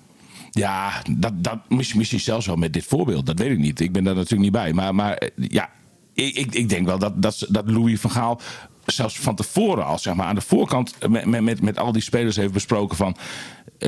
Ja, 0.52 0.92
dat, 1.12 1.44
dat, 1.44 1.60
misschien, 1.70 1.98
misschien 1.98 2.20
zelfs 2.20 2.46
wel 2.46 2.56
met 2.56 2.74
dit 2.74 2.86
voorbeeld. 2.86 3.26
Dat 3.26 3.40
weet 3.40 3.52
ik 3.52 3.58
niet. 3.58 3.80
Ik 3.80 3.92
ben 3.92 4.04
daar 4.04 4.16
natuurlijk 4.16 4.42
niet 4.42 4.52
bij. 4.52 4.74
Maar, 4.74 4.96
maar 4.96 5.30
ja, 5.36 5.70
ik, 6.14 6.36
ik, 6.36 6.54
ik 6.56 6.70
denk 6.70 6.86
wel 6.86 6.98
dat, 7.00 7.22
dat, 7.22 7.46
dat 7.50 7.70
Louis 7.70 8.00
van 8.00 8.12
Gaal 8.12 8.40
zelfs 8.86 9.20
van 9.20 9.36
tevoren 9.36 9.86
al 9.86 10.00
zeg 10.00 10.14
maar, 10.14 10.26
aan 10.26 10.36
de 10.36 10.42
voorkant 10.42 10.96
met, 11.10 11.26
met, 11.26 11.42
met, 11.42 11.62
met 11.62 11.80
al 11.80 11.92
die 11.92 12.02
spelers 12.02 12.36
heeft 12.36 12.54
besproken 12.54 12.98
van... 12.98 13.16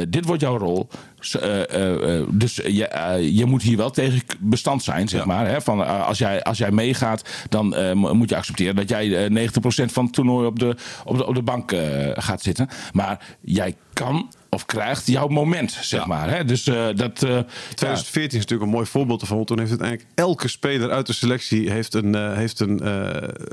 dit 0.10 0.26
wordt 0.26 0.42
jouw 0.42 0.58
rol. 0.58 0.88
Eh, 1.20 1.70
eh, 1.74 2.18
eh, 2.20 2.28
dus 2.32 2.56
je, 2.56 3.28
je 3.34 3.46
moet 3.46 3.62
hier 3.62 3.78
wel 3.78 3.90
tegen 3.90 4.22
bestand 4.40 4.84
zijn, 4.84 5.08
zeg 5.08 5.26
maar. 5.26 5.48
Hè? 5.48 5.62
Van, 5.62 6.06
als, 6.06 6.18
jij, 6.18 6.44
als 6.44 6.58
jij 6.58 6.72
meegaat, 6.72 7.24
dan 7.50 7.68
mo- 7.98 8.14
moet 8.14 8.30
je 8.30 8.36
accepteren 8.36 8.76
dat 8.76 8.90
jij 8.90 9.26
eh, 9.26 9.50
90% 9.50 9.92
van 9.92 10.04
het 10.06 10.14
toernooi 10.14 10.48
op 10.48 10.60
de, 10.60 10.76
op 11.06 11.18
de, 11.18 11.26
op 11.26 11.36
de 11.36 11.42
bank 11.42 11.74
gaat 12.14 12.42
zitten. 12.42 12.68
Maar 12.94 13.20
jij 13.42 13.76
kan 13.94 14.30
of 14.52 14.66
krijgt 14.66 15.08
jouw 15.08 15.28
moment, 15.28 15.72
zeg 15.82 16.06
maar. 16.06 16.30
Hè? 16.30 16.46
Dus 16.46 16.64
dat... 16.64 17.20
ja. 17.20 17.46
2014 17.76 18.24
is 18.24 18.32
natuurlijk 18.34 18.62
een 18.62 18.70
mooi 18.76 18.86
voorbeeld 18.86 19.22
ervan. 19.22 19.46
Toen 19.46 19.58
heeft 19.60 19.70
uiteindelijk 19.70 20.10
elke 20.16 20.48
speler 20.48 20.92
uit 20.92 21.06
de 21.08 21.14
selectie 21.14 21.72
heeft, 21.72 21.94
een, 21.94 22.34
heeft, 22.36 22.60
een, 22.60 22.82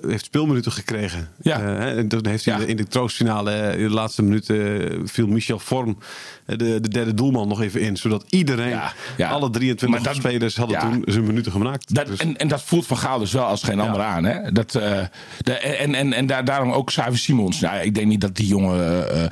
heeft 0.08 0.24
speelminuten 0.24 0.72
gekregen. 0.72 1.28
Ja. 1.42 1.60
Hè, 1.60 1.96
en 1.96 2.08
toen 2.08 2.26
heeft 2.26 2.44
hij 2.44 2.54
Ja. 2.54 2.60
in 2.60 2.66
de- 2.66 2.70
in 2.70 2.76
de 2.76 2.86
troostfinale, 2.86 3.72
in 3.76 3.88
de 3.88 3.94
laatste 3.94 4.22
minuten, 4.22 4.80
viel 5.08 5.26
Michel 5.26 5.58
Vorm, 5.58 5.98
de, 6.46 6.56
de 6.56 6.88
derde 6.88 7.14
doelman, 7.14 7.48
nog 7.48 7.55
nog 7.56 7.64
even 7.66 7.80
in. 7.80 7.96
Zodat 7.96 8.24
iedereen, 8.28 8.68
Ja, 8.68 8.92
ja. 9.16 9.28
alle 9.28 9.50
23 9.50 9.88
Maar 9.88 10.12
dat- 10.12 10.22
spelers 10.22 10.56
hadden 10.56 10.76
ja. 10.80 10.90
toen 10.90 11.02
zijn 11.06 11.24
minuten 11.26 11.52
gemaakt. 11.52 11.94
Dat, 11.94 12.06
Dus- 12.06 12.18
en, 12.18 12.36
en 12.36 12.48
dat 12.48 12.62
voelt 12.62 12.86
Van 12.86 12.96
Gaal 12.98 13.18
dus 13.18 13.32
wel 13.32 13.44
als 13.44 13.62
geen 13.62 13.80
ander 13.80 14.00
aan. 14.00 14.24
Hè? 14.24 14.52
Dat, 14.52 14.74
eh, 14.74 14.98
de, 15.38 15.52
en 15.52 15.94
en, 15.94 16.12
en 16.12 16.26
daar, 16.26 16.44
daarom 16.44 16.72
ook 16.72 16.86
Xavi 16.86 17.16
Simons. 17.16 17.60
Nou, 17.60 17.80
ik 17.80 17.94
denk 17.94 18.06
niet 18.06 18.20
dat 18.20 18.36
die 18.36 18.46
jongen 18.46 19.10
eh, 19.14 19.24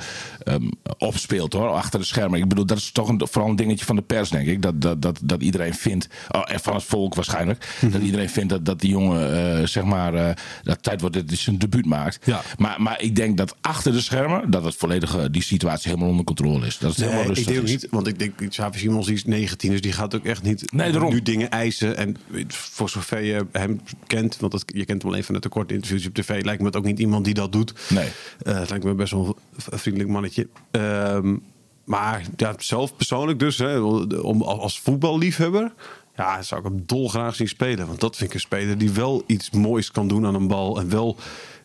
ehm, 0.45 0.67
opspeelt 0.97 1.53
hoor, 1.53 1.69
achter 1.69 1.99
de 1.99 2.05
schermen. 2.05 2.39
Ik 2.39 2.47
bedoel, 2.47 2.65
dat 2.65 2.77
is 2.77 2.91
toch 2.91 3.09
een, 3.09 3.21
vooral 3.31 3.49
een 3.49 3.55
dingetje 3.55 3.85
van 3.85 3.95
de 3.95 4.01
pers, 4.01 4.29
denk 4.29 4.47
ik. 4.47 4.61
Dat, 4.61 4.81
dat, 4.81 5.01
dat, 5.01 5.19
dat 5.23 5.41
iedereen 5.41 5.73
vindt, 5.73 6.07
oh, 6.31 6.41
en 6.45 6.59
van 6.59 6.73
het 6.73 6.83
volk 6.83 7.15
waarschijnlijk, 7.15 7.73
Mhm. 7.81 7.91
dat 7.91 8.01
iedereen 8.01 8.29
vindt 8.29 8.49
dat, 8.49 8.65
dat 8.65 8.79
die 8.81 8.89
jongen, 8.89 9.33
eh, 9.59 9.67
zeg 9.67 9.83
maar, 9.83 10.13
eh, 10.13 10.35
dat 10.63 10.83
tijd 10.83 11.01
wordt 11.01 11.15
dat 11.15 11.23
hij 11.27 11.37
zijn 11.37 11.57
debuut 11.57 11.85
maakt. 11.85 12.19
Ja. 12.25 12.41
Maar, 12.57 12.81
maar 12.81 13.01
ik 13.01 13.15
denk 13.15 13.37
dat 13.37 13.55
achter 13.61 13.91
de 13.91 14.01
schermen, 14.01 14.51
dat 14.51 14.63
het 14.63 14.75
volledig, 14.75 15.15
eh, 15.17 15.23
die 15.31 15.41
situatie 15.43 15.89
helemaal 15.89 16.09
onder 16.09 16.25
controle 16.25 16.65
is. 16.65 16.77
Dat 16.77 16.89
het 16.89 16.99
helemaal 16.99 17.21
Nee, 17.21 17.29
ik 17.29 17.35
rustig 17.35 17.53
denk 17.53 17.59
ook 17.59 17.65
is. 17.73 17.81
niet, 17.81 17.87
want 17.91 18.07
ik 18.07 18.19
denk, 18.19 18.49
Xavi 18.49 18.79
Simons 18.79 19.05
die 19.05 19.15
is 19.15 19.25
19, 19.25 19.71
dus 19.71 19.81
die 19.81 19.91
gaat 19.91 20.15
ook 20.15 20.25
echt 20.25 20.43
niet 20.43 20.71
Nee, 20.73 20.91
daarom. 20.91 21.13
nu 21.13 21.21
dingen 21.21 21.49
eisen. 21.49 21.97
En 21.97 22.17
voor 22.47 22.89
zover 22.89 23.23
je 23.23 23.45
hem 23.51 23.81
kent, 24.07 24.37
want 24.39 24.51
dat, 24.51 24.63
je 24.67 24.85
kent 24.85 25.01
hem 25.01 25.11
alleen 25.11 25.23
van 25.23 25.33
de 25.35 25.41
tekorte 25.41 25.73
interviews 25.73 26.05
op 26.07 26.13
tv, 26.13 26.43
lijkt 26.43 26.59
me 26.61 26.67
het 26.67 26.75
ook 26.75 26.85
niet 26.85 26.99
iemand 26.99 27.25
die 27.25 27.33
dat 27.33 27.51
doet. 27.51 27.73
Nee. 27.89 28.07
Eh, 28.43 28.59
het 28.59 28.69
lijkt 28.69 28.85
me 28.85 28.93
best 28.93 29.11
wel 29.11 29.37
een 29.69 29.79
vriendelijk 29.79 30.11
mannetje. 30.11 30.34
Ehm, 30.71 31.35
maar 31.83 32.23
ja, 32.35 32.53
zelf 32.57 32.95
persoonlijk 32.95 33.39
dus, 33.39 33.57
hè, 33.57 33.79
om, 33.79 34.41
als 34.41 34.79
voetballiefhebber, 34.79 35.73
ja, 36.15 36.41
zou 36.41 36.61
ik 36.61 36.67
hem 36.67 36.83
dolgraag 36.85 37.35
zien 37.35 37.47
spelen. 37.47 37.87
Want 37.87 37.99
dat 37.99 38.15
vind 38.15 38.29
ik 38.29 38.35
een 38.35 38.41
speler 38.41 38.77
die 38.77 38.91
wel 38.91 39.23
iets 39.25 39.49
moois 39.49 39.91
kan 39.91 40.07
doen 40.07 40.25
aan 40.25 40.35
een 40.35 40.47
bal. 40.47 40.79
En 40.79 40.89
wel 40.89 41.17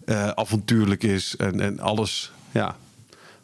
eh, 0.04 0.28
avontuurlijk 0.28 1.02
is 1.02 1.36
en, 1.36 1.60
en 1.60 1.80
alles, 1.80 2.32
ja, 2.50 2.76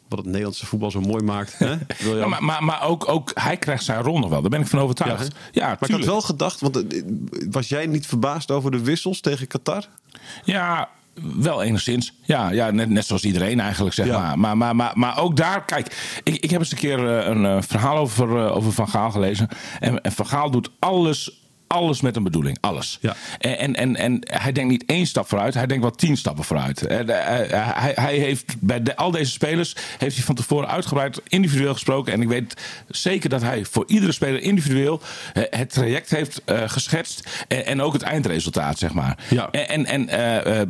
wat 0.07 0.19
het 0.19 0.27
Nederlandse 0.27 0.65
voetbal 0.65 0.91
zo 0.91 1.01
mooi 1.01 1.23
maakt. 1.23 1.57
Hè? 1.57 1.77
Wil 2.03 2.13
je 2.13 2.19
Ja, 2.19 2.27
maar 2.27 2.43
maar, 2.43 2.63
maar 2.63 2.83
ook, 2.83 3.09
ook 3.09 3.31
hij 3.33 3.57
krijgt 3.57 3.83
zijn 3.83 4.01
rol 4.01 4.19
nog 4.19 4.29
wel. 4.29 4.41
Daar 4.41 4.49
ben 4.49 4.61
ik 4.61 4.67
van 4.67 4.79
overtuigd. 4.79 5.35
Ja, 5.51 5.65
maar 5.65 5.73
ik 5.73 5.79
had 5.79 5.89
tuurlijk. 5.89 6.09
wel 6.09 6.21
gedacht, 6.21 6.59
want 6.59 6.87
eh, 6.87 7.03
was 7.49 7.69
jij 7.69 7.85
niet 7.85 8.07
verbaasd 8.07 8.51
over 8.51 8.71
de 8.71 8.83
wissels 8.83 9.19
tegen 9.19 9.47
Qatar? 9.47 9.87
Ja, 10.43 10.89
wel 11.21 11.63
enigszins. 11.63 12.13
Ja, 12.23 12.49
ja 12.51 12.71
net, 12.71 12.89
net 12.89 13.05
zoals 13.05 13.23
iedereen 13.23 13.59
eigenlijk, 13.59 13.95
zeg 13.95 14.05
Ja. 14.05 14.19
maar. 14.19 14.39
Maar, 14.39 14.57
maar, 14.57 14.75
maar. 14.75 14.91
maar 14.95 15.17
ook 15.19 15.35
daar, 15.35 15.65
kijk, 15.65 16.19
ik, 16.23 16.35
ik 16.35 16.49
heb 16.49 16.59
eens 16.59 16.71
een 16.71 16.77
keer 16.77 17.19
eh, 17.19 17.27
een 17.27 17.45
eh, 17.45 17.57
verhaal 17.61 17.97
over, 17.97 18.37
eh, 18.45 18.55
over 18.55 18.71
Van 18.71 18.87
Gaal 18.89 19.11
gelezen. 19.11 19.47
En, 19.79 20.01
en 20.01 20.11
Van 20.11 20.25
Gaal 20.27 20.51
doet 20.51 20.69
alles, 20.79 21.46
alles 21.67 22.01
met 22.01 22.15
een 22.15 22.23
bedoeling. 22.23 22.57
Alles. 22.61 22.97
Ja. 23.01 23.15
En, 23.39 23.75
en, 23.75 23.95
en, 23.95 24.19
hij 24.31 24.51
denkt 24.51 24.71
niet 24.71 24.85
één 24.85 25.05
stap 25.05 25.27
vooruit, 25.27 25.53
hij 25.53 25.65
denkt 25.67 25.83
wel 25.83 25.91
tien 25.95 26.17
stappen 26.17 26.43
vooruit. 26.43 26.85
Eh, 26.85 27.05
de- 27.05 27.11
eh, 27.13 27.69
hij, 27.81 27.91
hij 27.95 28.15
heeft 28.17 28.55
bij 28.59 28.81
de, 28.83 28.95
al 28.95 29.11
deze 29.11 29.31
spelers 29.31 29.75
heeft 29.97 30.15
hij 30.15 30.25
van 30.25 30.35
tevoren 30.35 30.67
uitgebreid 30.69 31.21
individueel 31.27 31.73
gesproken. 31.73 32.13
En 32.13 32.21
ik 32.21 32.27
weet 32.27 32.61
zeker 32.87 33.29
dat 33.29 33.41
hij 33.41 33.65
voor 33.65 33.83
iedere 33.87 34.11
speler 34.11 34.41
individueel 34.41 35.01
eh, 35.33 35.43
het 35.49 35.69
traject 35.73 36.09
heeft 36.09 36.41
eh, 36.45 36.61
geschetst. 36.65 37.45
En, 37.47 37.65
en 37.65 37.81
ook 37.81 37.93
het 37.93 38.01
eindresultaat, 38.01 38.77
zeg 38.79 38.93
maar. 38.93 39.17
Ja. 39.29 39.51
En, 39.51 39.85
en, 39.85 40.09
eh, 40.09 40.61
eh, 40.61 40.69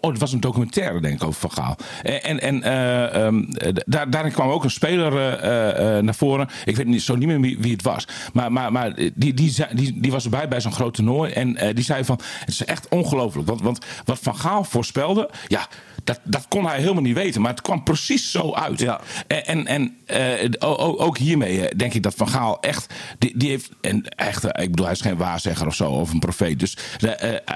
oh, 0.00 0.10
het 0.10 0.18
was 0.20 0.32
een 0.32 0.40
documentaire, 0.40 1.00
denk 1.00 1.14
ik, 1.14 1.24
over 1.26 1.40
Van 1.40 1.52
Gaal. 1.52 1.76
En, 2.02 2.40
en, 2.40 2.62
eh, 2.62 3.24
ehm, 3.26 3.42
eh, 3.52 3.72
daar, 3.86 4.10
daarin 4.10 4.32
kwam 4.32 4.48
ook 4.48 4.64
een 4.64 4.70
speler 4.70 5.16
eh, 5.40 5.96
eh, 5.96 6.04
naar 6.04 6.14
voren. 6.14 6.48
Ik 6.64 6.76
weet 6.76 6.86
niet, 6.86 7.02
zo 7.02 7.16
niet 7.16 7.28
meer 7.28 7.40
wie, 7.40 7.58
wie 7.58 7.72
het 7.72 7.82
was. 7.82 8.06
Maar, 8.32 8.52
maar, 8.52 8.72
maar 8.72 8.94
die, 8.94 9.12
die, 9.14 9.34
die, 9.74 10.00
die 10.00 10.10
was 10.10 10.17
erbij 10.24 10.48
bij 10.48 10.60
zo'n 10.60 10.72
groot 10.72 10.94
toernooi. 10.94 11.32
En 11.32 11.56
eh, 11.56 11.74
die 11.74 11.84
zei 11.84 12.04
van, 12.04 12.20
het 12.40 12.48
is 12.48 12.64
echt 12.64 12.88
ongelooflijk. 12.88 13.48
Want, 13.48 13.60
want 13.60 13.84
wat 14.04 14.18
Van 14.18 14.36
Gaal 14.36 14.64
voorspelde, 14.64 15.30
ja, 15.46 15.66
dat, 16.04 16.20
dat 16.24 16.46
kon 16.48 16.66
hij 16.66 16.78
helemaal 16.78 17.02
niet 17.02 17.14
weten. 17.14 17.40
Maar 17.40 17.50
het 17.50 17.62
kwam 17.62 17.82
precies 17.82 18.30
zo 18.30 18.52
uit. 18.52 18.80
Ja. 18.80 19.00
En, 19.26 19.66
en, 19.66 19.96
eh, 20.06 20.48
ook 20.78 21.18
hiermee 21.18 21.68
eh, 21.68 21.78
denk 21.78 21.94
ik 21.94 22.02
dat 22.02 22.14
Van 22.14 22.28
Gaal 22.28 22.60
echt... 22.60 22.94
Die, 23.18 23.38
die 23.38 23.48
heeft, 23.48 23.70
en 23.80 24.04
echt, 24.08 24.44
ik 24.44 24.70
bedoel, 24.70 24.84
hij 24.84 24.94
is 24.94 25.00
geen 25.00 25.16
waarzegger 25.16 25.66
of 25.66 25.74
zo, 25.74 25.90
of 25.90 26.12
een 26.12 26.18
profeet. 26.18 26.58
Dus 26.58 26.76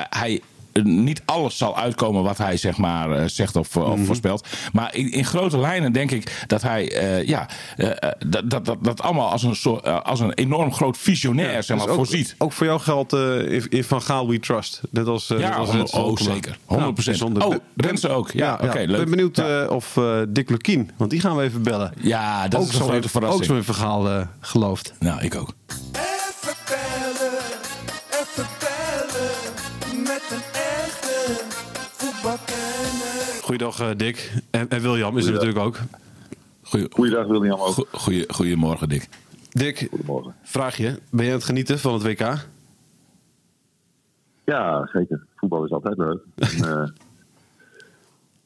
hij... 0.09 0.40
eh, 0.73 0.83
Niet 0.85 1.23
alles 1.25 1.57
zal 1.57 1.76
uitkomen 1.79 2.23
wat 2.23 2.38
hij 2.38 2.57
zeg 2.57 2.76
maar 2.76 3.11
eh, 3.12 3.25
zegt 3.29 3.57
of, 3.57 3.76
of 3.76 3.97
Mhm. 3.97 4.05
voorspelt. 4.05 4.47
Maar 4.73 4.95
in, 4.95 5.11
in 5.12 5.25
grote 5.25 5.59
lijnen 5.59 5.93
denk 5.93 6.11
ik 6.11 6.45
dat 6.47 6.62
hij 6.62 6.93
eh, 6.97 7.26
ja, 7.29 7.47
eh, 7.76 7.91
eh, 7.91 7.97
dat, 8.26 8.50
dat, 8.50 8.64
dat, 8.64 8.76
dat 8.85 9.02
allemaal 9.02 9.31
als 9.31 9.43
een, 9.43 9.57
soort, 9.57 9.85
eh, 9.85 10.00
als 10.02 10.21
een 10.21 10.33
enorm 10.33 10.73
groot 10.73 10.99
visionair 10.99 11.62
zeg 11.62 11.76
maar, 11.76 11.87
Dus 11.87 11.97
ook, 11.97 12.07
voorziet. 12.07 12.35
Ook 12.38 12.52
voor 12.52 12.67
jou 12.67 12.81
geldt 12.81 13.12
eh, 13.12 13.52
in, 13.52 13.69
in 13.69 13.85
Van 13.85 14.02
Gaal 14.02 14.29
we 14.29 14.41
trust. 14.41 14.81
Net 14.91 15.07
als, 15.07 15.31
eh, 15.31 15.38
Ja, 15.38 15.49
net 15.49 15.59
als 15.59 15.91
oh, 15.91 16.02
Alkmaar. 16.02 16.33
zeker. 16.35 16.59
100%. 16.67 17.05
bijzonder. 17.05 17.47
Oh, 17.47 17.55
Renze 17.76 18.09
ook. 18.09 18.31
Ja, 18.31 18.59
oké, 18.62 18.79
Ik 18.79 18.88
leuk. 18.88 18.97
ben 19.00 19.11
benieuwd 19.11 19.37
Ja. 19.37 19.62
eh, 19.62 19.71
of 19.71 19.97
eh, 19.97 20.19
Dick 20.29 20.50
Lukien, 20.50 20.91
want 20.97 21.11
die 21.11 21.21
gaan 21.21 21.37
we 21.37 21.43
even 21.43 21.62
bellen. 21.62 21.93
Ja, 22.00 22.49
dat 22.49 22.61
ook 22.61 22.69
is 22.69 22.75
een 22.75 22.81
grote 22.81 22.97
Ook 23.05 23.11
verrassing. 23.11 23.45
zo'n 23.45 23.62
verhaal 23.62 24.09
eh 24.09 24.26
geloofd. 24.41 24.93
Nou, 24.99 25.21
ik 25.23 25.35
ook. 25.35 25.55
Even 25.93 26.55
bellen, 26.67 27.38
even 28.11 28.47
bellen 28.61 30.02
met 30.05 30.23
een. 30.31 30.62
Goeiedag 33.53 33.81
eh, 33.81 33.97
Dick. 33.97 34.33
En, 34.51 34.69
en 34.69 34.81
William 34.81 35.19
is 35.19 35.27
er 35.27 35.33
natuurlijk 35.33 35.59
ook. 35.59 35.77
Goeie, 36.63 36.87
Goeiedag 36.91 37.27
William 37.27 37.61
ook. 37.61 37.67
goe- 37.69 37.87
goeie, 37.93 38.25
goedemorgen, 38.33 38.89
Dick. 38.89 39.09
Dick, 39.51 39.87
Goedemorgen. 39.91 40.35
vraag 40.43 40.77
je. 40.77 40.99
Ben 41.11 41.25
je 41.25 41.31
aan 41.31 41.37
het 41.37 41.47
genieten 41.47 41.79
van 41.79 41.93
het 41.95 42.03
WK? 42.03 42.47
Ja, 44.45 44.87
zeker. 44.93 45.27
Voetbal 45.37 45.65
is 45.65 45.71
altijd 45.71 45.97
leuk. 45.99 46.19
En, 46.35 46.65
eh, 46.65 46.89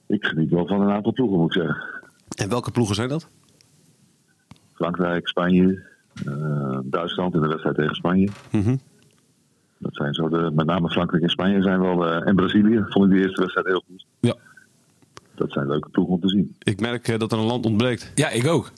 ik 0.16 0.24
geniet 0.24 0.50
wel 0.50 0.66
van 0.66 0.80
een 0.80 0.90
aantal 0.90 1.12
ploegen, 1.12 1.38
moet 1.38 1.54
ik 1.56 1.62
zeggen. 1.62 1.84
En 2.36 2.48
welke 2.48 2.70
ploegen 2.70 2.94
zijn 2.94 3.08
dat? 3.08 3.28
Frankrijk, 4.74 5.28
Spanje, 5.28 5.82
eh, 6.26 6.78
Duitsland 6.82 7.34
in 7.34 7.40
de 7.40 7.48
wedstrijd 7.48 7.76
tegen 7.76 7.94
Spanje. 7.94 8.28
Mhm. 8.52 8.76
Dat 9.78 9.94
zijn 9.94 10.14
zo 10.14 10.28
de, 10.28 10.50
met 10.54 10.66
name 10.66 10.90
Frankrijk 10.90 11.22
en 11.22 11.28
Spanje 11.28 11.62
zijn 11.62 11.80
wel. 11.80 12.06
eh, 12.06 12.26
en 12.28 12.34
Brazilië 12.36 12.84
vond 12.88 13.04
ik 13.04 13.10
de 13.10 13.22
eerste 13.24 13.40
wedstrijd 13.40 13.66
heel 13.66 13.82
goed. 13.88 14.06
Ja. 14.20 14.34
Dat 15.36 15.52
zijn 15.52 15.66
leuke 15.66 15.88
ploegen 15.88 16.14
om 16.14 16.20
te 16.20 16.28
zien. 16.28 16.56
Ik 16.62 16.80
merk 16.80 17.08
eh, 17.08 17.18
dat 17.18 17.32
er 17.32 17.38
een 17.38 17.44
land 17.44 17.66
ontbreekt. 17.66 18.12
Ja, 18.14 18.28
ik 18.30 18.46
ook. 18.46 18.70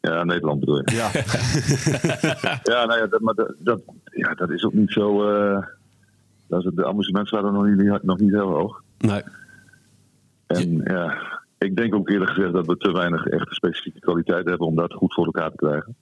Ja, 0.00 0.24
Nederland 0.24 0.60
bedoel 0.60 0.76
je. 0.76 0.92
Ja. 0.94 1.10
Ja, 2.72 2.84
nou 2.84 2.98
ja, 3.00 3.06
dat, 3.06 3.20
maar 3.20 3.34
dat, 3.34 3.54
dat, 3.58 3.80
ja, 4.04 4.34
dat 4.34 4.50
is 4.50 4.64
ook 4.64 4.72
niet 4.72 4.92
zo. 4.92 5.30
eh 5.30 5.66
dat 6.48 6.58
is 6.58 6.64
het, 6.64 6.76
de 6.76 6.86
amusementswaarde 6.86 7.50
nog 7.50 7.64
niet, 7.66 8.02
nog 8.02 8.18
niet 8.18 8.30
heel 8.32 8.48
hoog. 8.50 8.82
nee. 8.98 9.22
En 10.46 10.76
ja, 10.84 11.18
ik 11.58 11.76
denk 11.76 11.94
ook 11.94 12.08
eerlijk 12.08 12.30
gezegd 12.30 12.52
dat 12.52 12.66
we 12.66 12.76
te 12.76 12.92
weinig 12.92 13.26
echte 13.26 13.54
specifieke 13.54 13.98
kwaliteit 14.00 14.46
hebben 14.48 14.66
om 14.66 14.74
dat 14.76 14.92
goed 14.92 15.14
voor 15.14 15.24
elkaar 15.24 15.50
te 15.50 15.56
krijgen. 15.56 15.94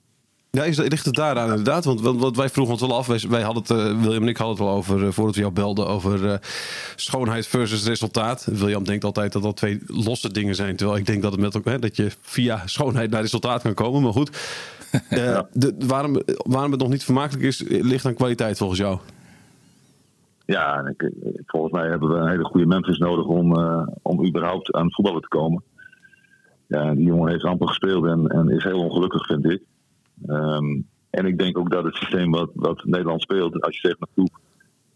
Ja, 0.57 0.63
is, 0.63 0.77
ligt 0.77 1.05
het 1.05 1.15
daaraan 1.15 1.49
inderdaad? 1.49 1.85
Want, 1.85 2.01
want 2.01 2.37
wij 2.37 2.49
vroegen 2.49 2.73
ons 2.73 2.81
wel 2.87 2.97
af, 2.97 3.07
wij, 3.07 3.23
wij 3.29 3.41
hadden 3.41 3.61
het, 3.63 3.71
eh, 3.71 4.01
William 4.03 4.21
en 4.21 4.27
ik 4.27 4.37
hadden 4.37 4.55
het 4.55 4.65
wel 4.65 4.75
over, 4.75 5.05
eh, 5.05 5.11
voordat 5.11 5.35
we 5.35 5.41
jou 5.41 5.53
belden, 5.53 5.87
over 5.87 6.29
eh, 6.31 6.37
schoonheid 6.95 7.47
versus 7.47 7.85
resultaat. 7.85 8.47
William 8.51 8.83
denkt 8.83 9.03
altijd 9.03 9.31
dat 9.33 9.41
dat 9.43 9.55
twee 9.55 9.81
losse 9.87 10.31
dingen 10.31 10.55
zijn, 10.55 10.75
terwijl 10.75 10.97
ik 10.99 11.05
denk 11.05 11.21
dat, 11.21 11.31
het 11.31 11.41
met, 11.41 11.55
elkaar- 11.55 11.73
hè, 11.73 11.79
dat 11.79 11.95
je 11.95 12.11
via 12.21 12.61
schoonheid 12.65 13.09
naar 13.11 13.21
resultaat 13.21 13.61
kan 13.61 13.73
komen. 13.73 14.01
Maar 14.01 14.11
goed, 14.11 14.29
Eh, 15.09 15.39
de, 15.53 15.75
waarom, 15.87 16.21
waarom 16.37 16.71
het 16.71 16.79
nog 16.79 16.89
niet 16.89 17.03
vermakelijk 17.03 17.43
is, 17.43 17.63
ligt 17.67 18.05
aan 18.05 18.13
kwaliteit 18.13 18.57
volgens 18.57 18.79
jou. 18.79 18.99
Ja, 20.45 20.87
ik, 20.87 21.11
volgens 21.45 21.73
mij 21.73 21.87
hebben 21.89 22.09
we 22.09 22.15
een 22.15 22.29
hele 22.29 22.43
goede 22.43 22.65
Memphis 22.65 22.97
nodig 22.97 23.25
om, 23.25 23.57
eh, 23.57 23.87
om 24.01 24.25
überhaupt 24.27 24.73
aan 24.73 24.85
het 24.85 24.95
voetballen 24.95 25.21
te 25.21 25.27
komen. 25.27 25.63
Ja, 26.67 26.93
die 26.93 27.05
jongen 27.05 27.31
heeft 27.31 27.43
amper 27.43 27.67
gespeeld 27.67 28.05
en, 28.05 28.27
en 28.27 28.49
is 28.49 28.63
heel 28.63 28.79
ongelukkig, 28.83 29.25
vind 29.25 29.45
ik. 29.45 29.61
Ehm, 30.25 30.81
en 31.09 31.25
ik 31.25 31.37
denk 31.37 31.57
ook 31.57 31.71
dat 31.71 31.83
het 31.83 31.95
systeem 31.95 32.31
wat, 32.31 32.51
wat 32.53 32.83
Nederland 32.85 33.21
speelt, 33.21 33.61
als 33.61 33.75
je 33.75 33.81
tegen 33.81 33.97
een 33.99 34.13
ploeg 34.13 34.39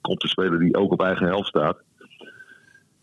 komt 0.02 0.20
te 0.20 0.28
spelen 0.28 0.60
die 0.60 0.78
ook 0.78 0.92
op 0.92 1.02
eigen 1.02 1.28
helft 1.28 1.48
staat, 1.48 1.78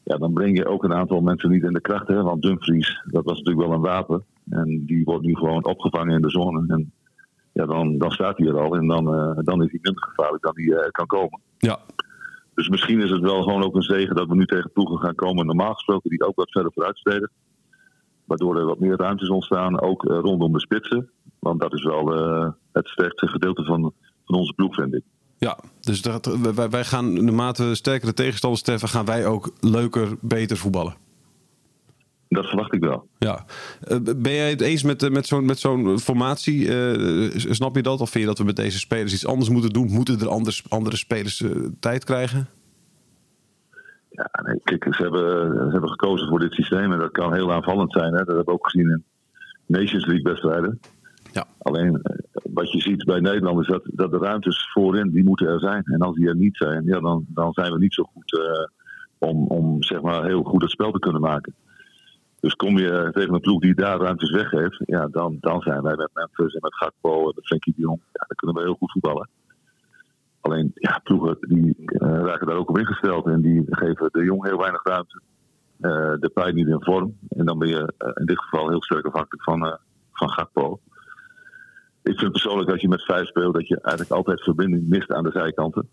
ja, 0.08 0.16
dan 0.16 0.32
breng 0.32 0.56
je 0.56 0.66
ook 0.66 0.84
een 0.84 0.94
aantal 0.94 1.20
mensen 1.20 1.50
niet 1.50 1.62
in 1.62 1.72
de 1.72 1.80
kracht. 1.80 2.08
Hè? 2.08 2.22
Want 2.22 2.42
Dumfries, 2.42 3.02
dat 3.04 3.24
was 3.24 3.38
natuurlijk 3.38 3.66
wel 3.66 3.76
een 3.76 3.82
wapen. 3.82 4.24
En 4.50 4.84
die 4.86 5.04
wordt 5.04 5.24
nu 5.24 5.34
gewoon 5.36 5.64
opgevangen 5.64 6.14
in 6.14 6.22
de 6.22 6.30
zone. 6.30 6.64
En 6.68 6.92
ja, 7.52 7.66
dan, 7.66 7.98
dan 7.98 8.10
staat 8.10 8.38
hij 8.38 8.46
er 8.46 8.58
al 8.58 8.76
en 8.76 8.86
dan, 8.86 9.14
eh, 9.14 9.38
dan 9.44 9.62
is 9.62 9.70
hij 9.70 9.78
minder 9.82 10.02
gevaarlijk 10.02 10.42
dan 10.42 10.52
hij 10.54 10.76
eh, 10.76 10.90
kan 10.90 11.06
komen. 11.06 11.40
Ja, 11.58 11.78
Dus 12.54 12.68
misschien 12.68 13.00
is 13.00 13.10
het 13.10 13.20
wel 13.20 13.42
gewoon 13.42 13.62
ook 13.62 13.74
een 13.74 13.82
zegen 13.82 14.16
dat 14.16 14.28
we 14.28 14.34
nu 14.34 14.46
tegen 14.46 14.72
ploegen 14.72 14.98
gaan 14.98 15.14
komen, 15.14 15.46
normaal 15.46 15.74
gesproken, 15.74 16.10
die 16.10 16.26
ook 16.26 16.36
wat 16.36 16.50
verder 16.50 16.72
vooruit 16.72 16.98
steden. 16.98 17.30
Waardoor 18.24 18.58
er 18.58 18.66
wat 18.66 18.78
meer 18.80 18.96
ruimtes 18.96 19.28
ontstaan, 19.28 19.80
ook 19.80 20.04
eh, 20.04 20.18
rondom 20.18 20.52
de 20.52 20.60
spitsen. 20.60 21.10
Want 21.38 21.60
dat 21.60 21.72
is 21.72 21.82
wel 21.84 22.14
eh, 22.14 22.50
het 22.72 22.88
sterkste 22.88 23.28
gedeelte 23.28 23.64
van, 23.64 23.92
van 24.24 24.34
onze 24.36 24.52
ploeg, 24.52 24.74
vind 24.74 24.94
ik. 24.94 25.02
ja. 25.38 25.58
dus 25.80 26.02
dat, 26.02 26.38
wij, 26.54 26.68
wij 26.70 26.84
gaan, 26.84 27.24
naarmate 27.24 27.64
we 27.64 27.74
sterkere 27.74 28.14
tegenstanders 28.14 28.62
treffen, 28.62 28.88
gaan 28.88 29.04
wij 29.04 29.26
ook 29.26 29.50
leuker, 29.60 30.08
beter 30.20 30.56
voetballen. 30.56 30.94
Dat 32.28 32.46
verwacht 32.46 32.74
ik 32.74 32.80
wel. 32.80 33.08
Ja. 33.18 33.44
Eh, 33.80 33.96
Ben 34.16 34.32
jij 34.32 34.50
het 34.50 34.60
eens 34.60 34.82
met, 34.82 35.02
eh, 35.02 35.10
met 35.10 35.26
zo'n 35.26 35.44
met 35.44 35.58
zo'n 35.58 35.98
formatie? 35.98 36.66
Snap 37.52 37.76
je 37.76 37.82
dat? 37.82 38.00
Of 38.00 38.10
vind 38.10 38.22
je 38.24 38.28
dat 38.30 38.38
we 38.38 38.44
met 38.44 38.56
deze 38.56 38.78
spelers 38.78 39.12
iets 39.12 39.26
anders 39.26 39.50
moeten 39.50 39.70
doen? 39.70 39.92
Moeten 39.92 40.20
er 40.20 40.28
anders, 40.28 40.64
andere 40.68 40.96
spelers 40.96 41.44
tijd 41.80 42.04
krijgen? 42.04 42.46
Ja, 44.10 44.30
nee, 44.42 44.60
kijk, 44.64 44.94
ze 44.94 45.02
hebben, 45.02 45.54
ze 45.66 45.70
hebben 45.70 45.90
gekozen 45.90 46.28
voor 46.28 46.38
dit 46.38 46.52
systeem 46.52 46.92
en 46.92 46.98
dat 46.98 47.12
kan 47.12 47.34
heel 47.34 47.52
aanvallend 47.52 47.92
zijn. 47.92 48.12
Hè? 48.12 48.18
Dat 48.18 48.26
hebben 48.26 48.44
we 48.44 48.50
ook 48.50 48.70
gezien 48.70 48.90
in 48.90 49.04
Nations 49.66 50.06
League 50.06 50.24
wedstrijden. 50.24 50.80
Alleen 51.58 52.02
eh, 52.02 52.16
wat 52.52 52.72
je 52.72 52.80
ziet 52.80 53.04
bij 53.04 53.20
Nederland 53.20 53.60
is 53.60 53.66
dat, 53.66 53.82
dat 53.84 54.10
de 54.10 54.18
ruimtes 54.18 54.70
voorin, 54.72 55.10
die 55.10 55.24
moeten 55.24 55.48
er 55.48 55.60
zijn. 55.60 55.82
En 55.84 56.00
als 56.00 56.16
die 56.16 56.28
er 56.28 56.36
niet 56.36 56.56
zijn, 56.56 56.84
ja, 56.84 57.00
dan, 57.00 57.24
dan 57.28 57.52
zijn 57.52 57.72
we 57.72 57.78
niet 57.78 57.94
zo 57.94 58.02
goed 58.02 58.38
eh, 58.38 58.66
om, 59.28 59.46
om 59.46 59.82
zeg 59.82 60.00
maar 60.00 60.24
heel 60.24 60.42
goed 60.42 60.62
het 60.62 60.70
spel 60.70 60.90
te 60.90 60.98
kunnen 60.98 61.20
maken. 61.20 61.54
Dus 62.40 62.54
kom 62.54 62.78
je 62.78 63.08
tegen 63.12 63.34
een 63.34 63.40
ploeg 63.40 63.60
die 63.60 63.74
daar 63.74 63.98
ruimtes 64.00 64.30
weggeeft, 64.30 64.82
ja, 64.84 65.06
dan, 65.06 65.36
dan 65.40 65.60
zijn 65.60 65.82
wij 65.82 65.96
met 65.96 66.10
Memphis 66.12 66.54
en 66.54 66.60
met 66.62 66.74
Gakpo 66.74 67.28
en 67.28 67.32
met 67.34 67.46
Frenkie 67.46 67.74
de 67.76 67.80
Jong, 67.80 68.00
ja, 68.12 68.24
dan 68.26 68.36
kunnen 68.36 68.56
we 68.56 68.62
heel 68.62 68.76
goed 68.78 68.92
voetballen. 68.92 69.28
Alleen, 70.40 70.70
ja, 70.74 71.00
ploegen 71.04 71.36
die 71.40 71.74
eh, 71.86 72.08
raken 72.08 72.46
daar 72.46 72.56
ook 72.56 72.68
op 72.68 72.78
ingesteld 72.78 73.26
en 73.26 73.40
die 73.40 73.64
geven 73.66 74.08
de 74.12 74.24
Jong 74.24 74.44
heel 74.44 74.58
weinig 74.58 74.82
ruimte. 74.82 75.20
Eh, 75.80 76.12
de 76.20 76.30
pijn 76.34 76.54
niet 76.54 76.66
in 76.66 76.84
vorm. 76.84 77.18
En 77.28 77.44
dan 77.44 77.58
ben 77.58 77.68
je 77.68 77.92
eh, 77.98 78.10
in 78.14 78.26
dit 78.26 78.38
geval 78.38 78.68
heel 78.68 78.82
sterk 78.82 79.06
afhankelijk 79.06 79.42
van, 79.42 79.66
eh, 79.66 79.76
van 80.12 80.30
Gakpo. 80.30 80.80
Ik 82.08 82.18
vind 82.18 82.32
persoonlijk 82.32 82.68
dat 82.68 82.80
je 82.80 82.88
met 82.88 83.04
vijf 83.04 83.26
speelt, 83.26 83.54
dat 83.54 83.68
je 83.68 83.80
eigenlijk 83.80 84.10
altijd 84.14 84.42
verbinding 84.42 84.88
mist 84.88 85.12
aan 85.12 85.22
de 85.22 85.30
zijkanten. 85.30 85.88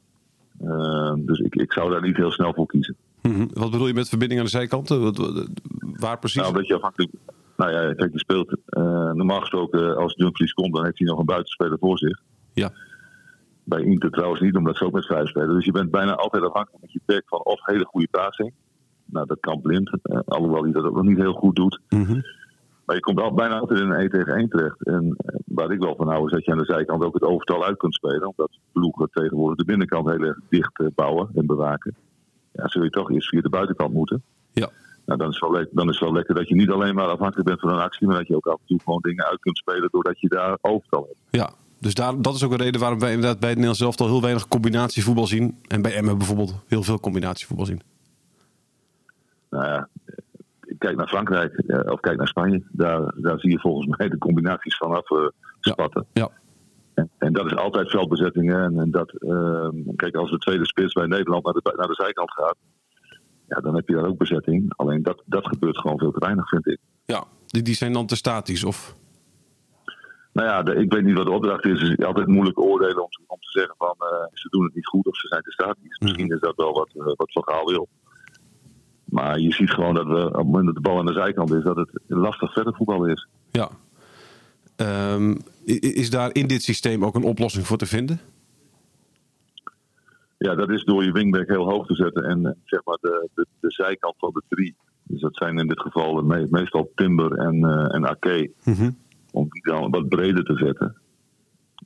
Eh, 0.60 1.14
dus 1.18 1.40
ik, 1.40 1.56
ik 1.56 1.74
zou 1.74 1.92
daar 1.92 2.02
niet 2.02 2.16
heel 2.18 2.32
snel 2.32 2.54
voor 2.54 2.66
kiezen. 2.66 2.96
Mhm. 3.22 3.46
Wat 3.54 3.72
bedoel 3.72 3.88
je 3.88 3.94
met 3.94 4.10
verbinding 4.10 4.40
aan 4.40 4.46
de 4.46 4.52
zijkanten? 4.52 5.02
Wat, 5.02 5.18
wat- 5.18 5.48
waar 5.80 6.20
precies? 6.20 6.42
Nou, 6.42 6.54
dat 6.54 6.68
je 6.68 6.76
afhankelijk. 6.76 7.12
Nou 7.58 7.72
ja, 7.72 7.94
kijk, 7.94 8.12
je 8.12 8.20
speelt 8.20 8.56
eh, 8.66 8.84
normaal 9.12 9.40
gesproken 9.40 9.98
als 9.98 10.16
Dumfries 10.16 10.54
komt, 10.54 10.74
dan 10.76 10.84
heeft 10.86 10.98
hij 11.00 11.08
nog 11.08 11.20
een 11.20 11.26
buitenspeler 11.26 11.78
voor 11.80 11.98
zich. 11.98 12.22
Ja. 12.54 12.72
Bij 13.64 13.82
Inter 13.84 14.12
trouwens 14.12 14.42
niet, 14.42 14.56
omdat 14.56 14.78
ze 14.78 14.86
ook 14.86 14.92
met 14.94 15.06
vijf 15.06 15.28
spelen. 15.28 15.56
Dus 15.56 15.66
je 15.66 15.72
bent 15.72 15.92
bijna 15.92 16.16
altijd 16.16 16.44
afhankelijk 16.44 16.82
met 16.82 16.92
je 16.92 17.00
back 17.06 17.24
van 17.26 17.44
of 17.44 17.66
hele 17.66 17.86
goede 17.86 18.08
passing. 18.12 18.54
Nou, 19.06 19.26
dat 19.28 19.40
kan 19.40 19.62
blind, 19.62 19.98
eh, 20.02 20.20
alhoewel 20.26 20.64
hij 20.64 20.72
dat 20.72 20.84
ook 20.84 20.96
nog 20.96 21.06
niet 21.06 21.18
heel 21.18 21.34
goed 21.34 21.56
doet. 21.56 21.80
Mhm. 21.90 22.20
Maar 22.86 22.96
je 22.96 23.02
komt 23.02 23.20
al, 23.20 23.34
bijna 23.34 23.60
altijd 23.60 23.80
in 23.80 23.90
een 23.90 24.00
1 24.00 24.10
tegen 24.10 24.36
1 24.36 24.50
terecht. 24.50 24.86
En 24.86 25.16
eh, 25.18 25.36
waar 25.46 25.72
ik 25.72 25.80
wel 25.80 25.96
van 25.96 26.08
hou 26.08 26.26
is 26.26 26.32
dat 26.32 26.46
je 26.46 26.52
aan 26.52 26.58
de 26.58 26.66
zijkant 26.66 27.04
ook 27.04 27.14
het 27.14 27.24
overtal 27.24 27.66
uit 27.66 27.78
kunt 27.78 27.94
spelen. 27.94 28.28
Omdat 28.28 28.58
ploegen 28.72 29.10
tegenwoordig 29.12 29.58
de 29.58 29.66
binnenkant 29.66 30.10
heel 30.10 30.22
erg 30.22 30.40
dicht 30.50 30.80
eh, 30.80 30.88
bouwen 30.96 31.30
en 31.36 31.46
bewaken. 31.46 31.96
Ja, 32.52 32.68
zul 32.68 32.84
je 32.84 32.90
toch 32.90 33.12
eerst 33.12 33.30
via 33.30 33.42
de 33.42 33.50
buitenkant 33.50 33.94
moeten. 33.94 34.24
Ja. 34.52 34.70
Nou, 35.06 35.20
dan 35.20 35.30
is, 35.30 35.40
het 35.40 35.50
wel 35.50 35.66
dan 35.72 35.90
is 35.90 36.00
het 36.00 36.04
wel 36.04 36.14
lekker 36.14 36.36
dat 36.36 36.48
je 36.48 36.56
niet 36.56 36.70
alleen 36.70 36.96
maar 36.96 37.08
afhankelijk 37.08 37.48
bent 37.48 37.60
van 37.60 37.70
een 37.70 37.80
actie, 37.80 38.08
maar 38.08 38.18
dat 38.18 38.28
je 38.28 38.36
ook 38.36 38.48
af 38.48 38.60
en 38.60 38.66
toe 38.66 38.80
gewoon 38.84 39.02
dingen 39.02 39.26
uit 39.26 39.40
kunt 39.40 39.58
spelen 39.58 39.90
doordat 39.92 40.20
je 40.20 40.28
daar 40.28 40.58
overtal 40.62 41.06
hebt. 41.08 41.20
Ja, 41.30 41.54
dus 41.80 41.94
daar, 41.94 42.22
dat 42.22 42.36
is 42.36 42.44
ook 42.44 42.52
een 42.52 42.58
reden 42.58 42.82
waarom 42.82 43.00
wij 43.00 43.12
inderdaad 43.12 43.40
bij 43.40 43.50
het 43.50 43.58
Nederlands 43.58 43.80
zelf 43.80 44.00
al 44.00 44.14
heel 44.14 44.22
weinig 44.22 44.48
combinatievoetbal 44.48 45.28
zien. 45.28 45.58
En 45.68 45.82
bij 45.82 45.96
Emmen 45.96 46.18
bijvoorbeeld 46.18 46.56
heel 46.68 46.84
veel 46.84 47.00
combinatievoetbal 47.00 47.66
zien. 47.66 47.82
Nou 49.50 49.66
ja, 49.66 49.90
kijk 50.78 50.96
naar 50.96 51.08
Frankrijk 51.08 51.54
eh, 51.54 51.92
of 51.92 52.00
kijk 52.00 52.18
naar 52.18 52.28
Spanje. 52.28 52.64
Daar, 52.72 53.14
daar 53.16 53.40
zie 53.40 53.52
je 53.52 53.60
volgens 53.60 53.88
mij 53.98 54.10
de 54.10 54.18
combinaties 54.18 54.78
vanaf 54.78 55.12
eh 55.12 55.28
spatten. 55.60 56.06
Ja. 56.14 56.30
En, 56.94 57.10
en 57.18 57.34
dat 57.34 57.46
is 57.46 57.56
altijd 57.56 57.90
veldbezettingen. 57.90 58.64
En, 58.64 58.80
en 58.80 58.92
dat, 58.92 59.12
ehm, 59.22 59.96
kijk, 59.96 60.16
als 60.16 60.32
de 60.32 60.38
tweede 60.38 60.66
spits 60.66 60.94
bij 60.94 61.06
Nederland 61.08 61.44
naar 61.44 61.54
de, 61.54 61.74
naar 61.78 61.88
de 61.88 61.94
zijkant 61.94 62.32
gaat, 62.32 62.56
ja, 63.48 63.60
dan 63.62 63.76
heb 63.76 63.88
je 63.88 63.96
daar 63.96 64.06
ook 64.08 64.18
bezetting. 64.18 64.74
Alleen 64.76 65.04
dat, 65.04 65.24
dat 65.26 65.48
gebeurt 65.48 65.78
gewoon 65.78 65.98
veel 66.00 66.12
te 66.12 66.20
weinig, 66.20 66.50
vind 66.50 66.68
ik. 66.68 66.80
Ja, 67.06 67.24
die, 67.48 67.62
die 67.62 67.76
zijn 67.76 67.94
dan 67.94 68.06
te 68.06 68.16
statisch 68.16 68.64
of... 68.64 68.96
Nou 70.34 70.48
ja, 70.48 70.64
de- 70.64 70.76
ik 70.76 70.94
weet 70.94 71.04
niet 71.04 71.16
wat 71.18 71.26
de 71.26 71.32
opdracht 71.32 71.66
is. 71.66 71.82
Het 71.82 72.00
is 72.00 72.06
altijd 72.06 72.28
moeilijk 72.28 72.60
oordelen 72.60 73.04
om, 73.04 73.10
te- 73.10 73.24
om 73.28 73.40
te 73.40 73.60
zeggen 73.60 73.76
van 73.78 73.96
eh, 74.00 74.26
ze 74.34 74.50
doen 74.50 74.64
het 74.64 74.76
niet 74.76 74.88
goed 74.88 75.06
of 75.08 75.16
ze 75.18 75.28
zijn 75.28 75.42
te 75.42 75.52
statisch. 75.52 76.00
Misschien 76.00 76.32
is 76.32 76.40
dat 76.40 76.56
wel 76.56 76.74
wat, 76.74 76.90
eh, 76.94 77.06
wat 77.16 77.32
Van 77.32 77.44
Gaal 77.44 77.66
wil. 77.66 77.88
Maar 79.06 79.40
je 79.40 79.54
ziet 79.54 79.72
gewoon 79.72 79.94
dat 79.94 80.06
we 80.06 80.26
op 80.28 80.34
het 80.36 80.46
moment 80.46 80.66
dat 80.66 80.76
de 80.76 80.82
bal 80.82 81.00
aan 81.00 81.06
de 81.06 81.14
zijkant 81.14 81.54
is, 81.54 81.64
dat 81.64 81.76
het 81.76 81.90
lastig 82.08 82.54
verder 82.54 82.76
voetbal 82.76 83.06
is. 83.06 83.28
Ja. 83.52 83.70
Ehm, 84.76 85.36
is 85.80 86.10
daar 86.10 86.30
in 86.34 86.48
dit 86.48 86.64
systeem 86.64 87.06
ook 87.06 87.16
een 87.16 87.24
oplossing 87.24 87.66
voor 87.68 87.78
te 87.78 87.86
vinden? 87.86 88.20
Ja, 90.38 90.56
dat 90.56 90.70
is 90.70 90.84
door 90.84 91.04
je 91.04 91.12
wingback 91.12 91.48
heel 91.48 91.70
hoog 91.70 91.88
te 91.88 91.96
zetten 91.96 92.24
en 92.24 92.46
eh, 92.46 92.52
zeg 92.64 92.82
maar 92.84 92.98
de, 93.02 93.30
de, 93.34 93.46
de 93.60 93.72
zijkant 93.72 94.16
van 94.18 94.32
de 94.34 94.42
drie. 94.50 94.76
Dus 95.04 95.22
dat 95.22 95.36
zijn 95.36 95.58
in 95.58 95.68
dit 95.68 95.82
geval 95.82 96.22
me- 96.24 96.48
meestal 96.50 96.92
Timber 96.96 97.32
en, 97.32 97.64
eh 97.64 97.96
en 97.96 98.06
Ake. 98.10 98.52
Om 99.32 99.48
die 99.50 99.64
dan 99.64 99.92
wat 99.92 100.10
breder 100.10 100.44
te 100.44 100.56
zetten. 100.58 100.96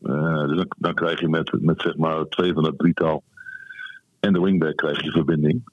Eh, 0.02 0.48
dus 0.48 0.58
dan, 0.58 0.68
dan 0.78 0.94
krijg 0.94 1.20
je 1.20 1.30
met, 1.30 1.62
met 1.62 1.82
zeg 1.82 1.98
maar 1.98 2.26
twee 2.28 2.54
van 2.54 2.64
dat 2.64 2.78
drietal 2.78 3.24
en 4.20 4.34
de 4.34 4.42
wingback 4.42 4.76
krijg 4.76 5.04
je 5.04 5.12
verbinding. 5.12 5.70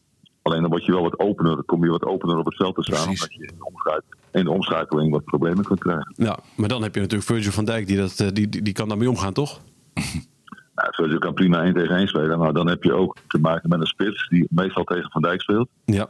Alleen 0.46 0.60
dan 0.60 0.70
word 0.70 0.84
je 0.84 0.92
wel 0.92 1.02
wat 1.02 1.18
opener, 1.18 1.54
dan 1.54 1.64
kom 1.64 1.84
je 1.84 1.90
wat 1.90 2.04
opener 2.04 2.38
op 2.38 2.44
het 2.44 2.56
veld 2.56 2.74
te 2.74 2.82
staan. 2.82 3.04
Precies. 3.04 3.22
Omdat 3.22 3.34
je 3.34 3.46
in 3.46 3.54
de, 3.56 3.64
omschakeling, 3.64 4.14
in 4.32 4.44
de 4.44 4.50
omschakeling 4.50 5.10
wat 5.10 5.24
problemen 5.24 5.64
kunt 5.64 5.80
krijgen. 5.80 6.12
Ja, 6.16 6.38
maar 6.56 6.68
dan 6.68 6.82
heb 6.82 6.94
je 6.94 7.00
natuurlijk 7.00 7.28
Virgil 7.28 7.52
van 7.52 7.64
Dijk, 7.64 7.86
die, 7.86 7.96
dat, 7.96 8.20
eh, 8.20 8.28
die, 8.32 8.48
die, 8.48 8.62
die 8.62 8.72
kan 8.72 8.88
daarmee 8.88 9.08
omgaan, 9.08 9.32
toch? 9.32 9.60
Nou, 10.74 10.94
Virgil 10.94 11.18
kan 11.18 11.34
prima 11.34 11.62
1 11.62 11.74
tegen 11.74 11.96
1 11.96 12.08
spelen, 12.08 12.38
maar 12.38 12.52
dan 12.52 12.68
heb 12.68 12.82
je 12.82 12.92
ook 12.92 13.16
te 13.26 13.38
maken 13.38 13.68
met 13.68 13.80
een 13.80 13.86
spits 13.86 14.28
die 14.28 14.46
meestal 14.50 14.84
tegen 14.84 15.10
Van 15.10 15.22
Dijk 15.22 15.40
speelt. 15.40 15.68
Ja. 15.84 16.08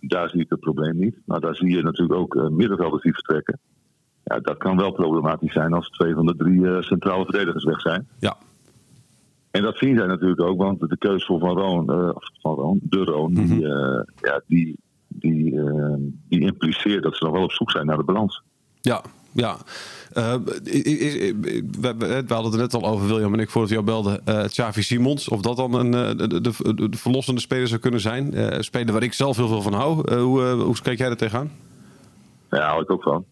Daar 0.00 0.28
zie 0.28 0.40
ik 0.40 0.48
het 0.48 0.60
probleem 0.60 0.98
niet. 0.98 1.16
Maar 1.24 1.40
daar 1.40 1.56
zie 1.56 1.70
je 1.70 1.82
natuurlijk 1.82 2.20
ook 2.20 2.36
eh, 2.36 2.48
middenvelders 2.48 3.02
die 3.02 3.12
vertrekken. 3.12 3.58
Ja, 4.24 4.38
dat 4.38 4.56
kan 4.56 4.76
wel 4.76 4.92
problematisch 4.92 5.52
zijn 5.52 5.72
als 5.72 5.88
twee 5.88 6.14
van 6.14 6.26
de 6.26 6.36
drie 6.36 6.70
eh, 6.70 6.82
centrale 6.82 7.24
verdedigers 7.24 7.64
weg 7.64 7.80
zijn. 7.80 8.08
Ja. 8.18 8.36
En 9.50 9.62
dat 9.62 9.78
zien 9.78 9.96
zij 9.96 10.06
natuurlijk 10.06 10.40
ook, 10.40 10.58
want 10.58 10.80
de 10.80 10.96
keuze 10.98 11.26
voor 11.26 11.38
Van 11.38 11.58
Roon, 11.58 11.90
eh, 11.90 12.10
Van 12.40 12.54
Roon, 12.54 12.78
de 12.82 13.04
Roon, 13.04 13.34
die, 13.34 13.68
eh, 13.68 14.02
ja, 14.20 14.40
die, 14.46 14.78
die, 15.08 15.60
eh, 15.60 15.94
die 16.28 16.40
impliceert 16.40 17.02
dat 17.02 17.16
ze 17.16 17.24
nog 17.24 17.32
wel 17.32 17.42
op 17.42 17.52
zoek 17.52 17.70
zijn 17.70 17.86
naar 17.86 17.96
de 17.96 18.04
balans. 18.04 18.42
Ja, 18.80 19.02
ja. 19.32 19.56
We, 20.12 20.20
hadden 22.28 22.44
het 22.44 22.52
er 22.52 22.58
net 22.58 22.74
al 22.74 22.86
over, 22.86 23.06
William 23.06 23.34
en 23.34 23.40
ik, 23.40 23.50
voordat 23.50 23.70
jou 23.70 23.84
belden. 23.84 24.26
eh 24.26 24.44
Xavi 24.44 24.82
Simons, 24.82 25.28
of 25.28 25.40
dat 25.40 25.56
dan 25.56 25.74
een, 25.74 25.90
de, 26.16 26.26
de, 26.26 26.40
de, 26.40 26.88
de 26.88 26.96
verlossende 26.96 27.40
speler 27.40 27.68
zou 27.68 27.80
kunnen 27.80 28.00
zijn. 28.00 28.54
Een 28.54 28.64
speler 28.64 28.92
waar 28.92 29.02
ik 29.02 29.12
zelf 29.12 29.36
heel 29.36 29.48
veel 29.48 29.62
van 29.62 29.72
hou. 29.72 30.14
Hoe, 30.14 30.42
hoe 30.42 30.80
kijk 30.82 30.98
jij 30.98 31.08
er 31.08 31.16
tegenaan? 31.16 31.50
Daar 32.48 32.68
hou 32.68 32.82
ik 32.82 32.90
ook 32.90 33.02
van. 33.02 33.24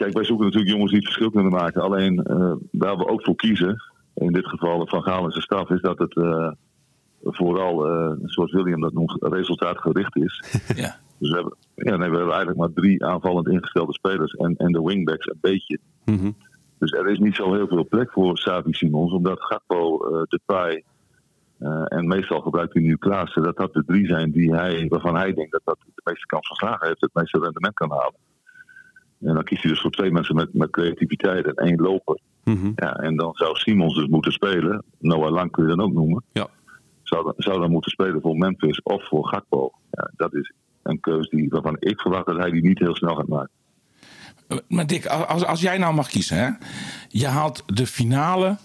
Kijk, 0.00 0.14
wij 0.14 0.24
zoeken 0.24 0.44
natuurlijk 0.44 0.72
jongens 0.72 0.90
die 0.90 1.00
het 1.00 1.08
verschil 1.08 1.30
kunnen 1.30 1.52
maken. 1.52 1.82
Alleen 1.82 2.22
eh, 2.22 2.52
waar 2.70 2.96
we 2.96 3.08
ook 3.08 3.24
voor 3.24 3.34
kiezen, 3.34 3.82
in 4.20 4.32
dit 4.32 4.46
geval 4.46 4.86
Van 4.86 5.02
Gaal 5.02 5.24
en 5.24 5.30
zijn 5.30 5.42
staf, 5.42 5.70
is 5.70 5.80
dat 5.80 5.98
het 5.98 6.16
eh, 6.16 6.52
vooral, 7.22 7.86
eh, 7.86 8.12
zoals 8.24 8.52
William 8.52 8.80
dat 8.80 8.92
noemt, 8.92 9.16
resultaatgericht 9.20 10.16
is. 10.16 10.42
Ja. 10.82 10.96
Dus 11.18 11.28
we 11.28 11.34
hebben, 11.34 11.56
ja, 11.74 11.96
nee, 11.96 12.10
we 12.10 12.16
hebben 12.16 12.34
eigenlijk 12.34 12.58
maar 12.58 12.72
drie 12.72 13.04
aanvallend 13.04 13.48
ingestelde 13.48 13.92
spelers 13.92 14.32
en, 14.32 14.56
en 14.56 14.72
de 14.72 14.82
wingbacks 14.82 15.26
een 15.26 15.38
beetje. 15.40 15.78
Mhm. 16.04 16.30
Dus 16.78 16.92
er 16.92 17.08
is 17.08 17.18
niet 17.18 17.34
zo 17.34 17.54
heel 17.54 17.66
veel 17.66 17.86
plek 17.88 18.12
voor 18.12 18.38
Savi 18.38 18.72
Simons, 18.72 19.12
omdat 19.12 19.42
Gakpo, 19.42 19.98
eh 19.98 20.22
Depay 20.22 20.84
eh, 21.58 21.84
en 21.86 22.06
meestal 22.06 22.40
gebruikt 22.40 22.72
hij 22.72 22.82
nu 22.82 22.96
Klaassen, 22.96 23.42
dat 23.42 23.56
dat 23.56 23.72
de 23.72 23.84
drie 23.84 24.06
zijn 24.06 24.30
die 24.30 24.54
hij, 24.54 24.86
waarvan 24.88 25.16
hij 25.16 25.32
denkt 25.32 25.52
dat 25.52 25.60
dat 25.64 25.78
de 25.94 26.02
meeste 26.04 26.26
kans 26.26 26.46
van 26.46 26.56
slagen 26.56 26.86
heeft, 26.86 27.00
het 27.00 27.14
meeste 27.14 27.38
rendement 27.38 27.74
kan 27.74 27.90
halen. 27.90 28.18
En 29.20 29.34
dan 29.34 29.44
kiest 29.44 29.62
hij 29.62 29.70
dus 29.70 29.80
voor 29.80 29.90
twee 29.90 30.10
mensen 30.10 30.34
met, 30.34 30.54
met 30.54 30.70
creativiteit 30.70 31.46
en 31.46 31.54
één 31.54 31.80
loper. 31.80 32.20
Mhm. 32.52 32.72
Ja, 32.74 32.92
en 32.94 33.16
dan 33.16 33.30
zou 33.34 33.56
Simons 33.56 33.94
dus 33.94 34.06
moeten 34.06 34.32
spelen. 34.32 34.84
Noah 34.98 35.30
Lang 35.32 35.50
kun 35.50 35.62
je 35.68 35.76
dan 35.76 35.80
ook 35.86 35.92
noemen. 35.92 36.22
Ja. 36.32 36.46
Zou, 37.02 37.24
dan- 37.24 37.34
zou 37.36 37.60
dan 37.60 37.70
moeten 37.70 37.90
spelen 37.90 38.20
voor 38.20 38.36
Memphis 38.36 38.82
of 38.82 39.08
voor 39.08 39.26
Gakpo. 39.28 39.72
Ja, 39.90 40.10
dat 40.16 40.34
is 40.34 40.52
een 40.82 41.00
keuze 41.00 41.36
die, 41.36 41.48
waarvan 41.48 41.76
ik 41.78 42.00
verwacht 42.00 42.26
dat 42.26 42.36
hij 42.36 42.50
die 42.50 42.62
niet 42.62 42.78
heel 42.78 42.96
snel 42.96 43.14
gaat 43.14 43.28
maken. 43.28 43.50
Maar 44.68 44.86
Dick, 44.86 45.06
als, 45.06 45.44
als 45.44 45.60
jij 45.60 45.78
nou 45.78 45.94
mag 45.94 46.08
kiezen, 46.08 46.36
hè? 46.36 46.48
je 47.08 47.26
haalt 47.26 47.62
de 47.66 47.86
finale 47.86 48.56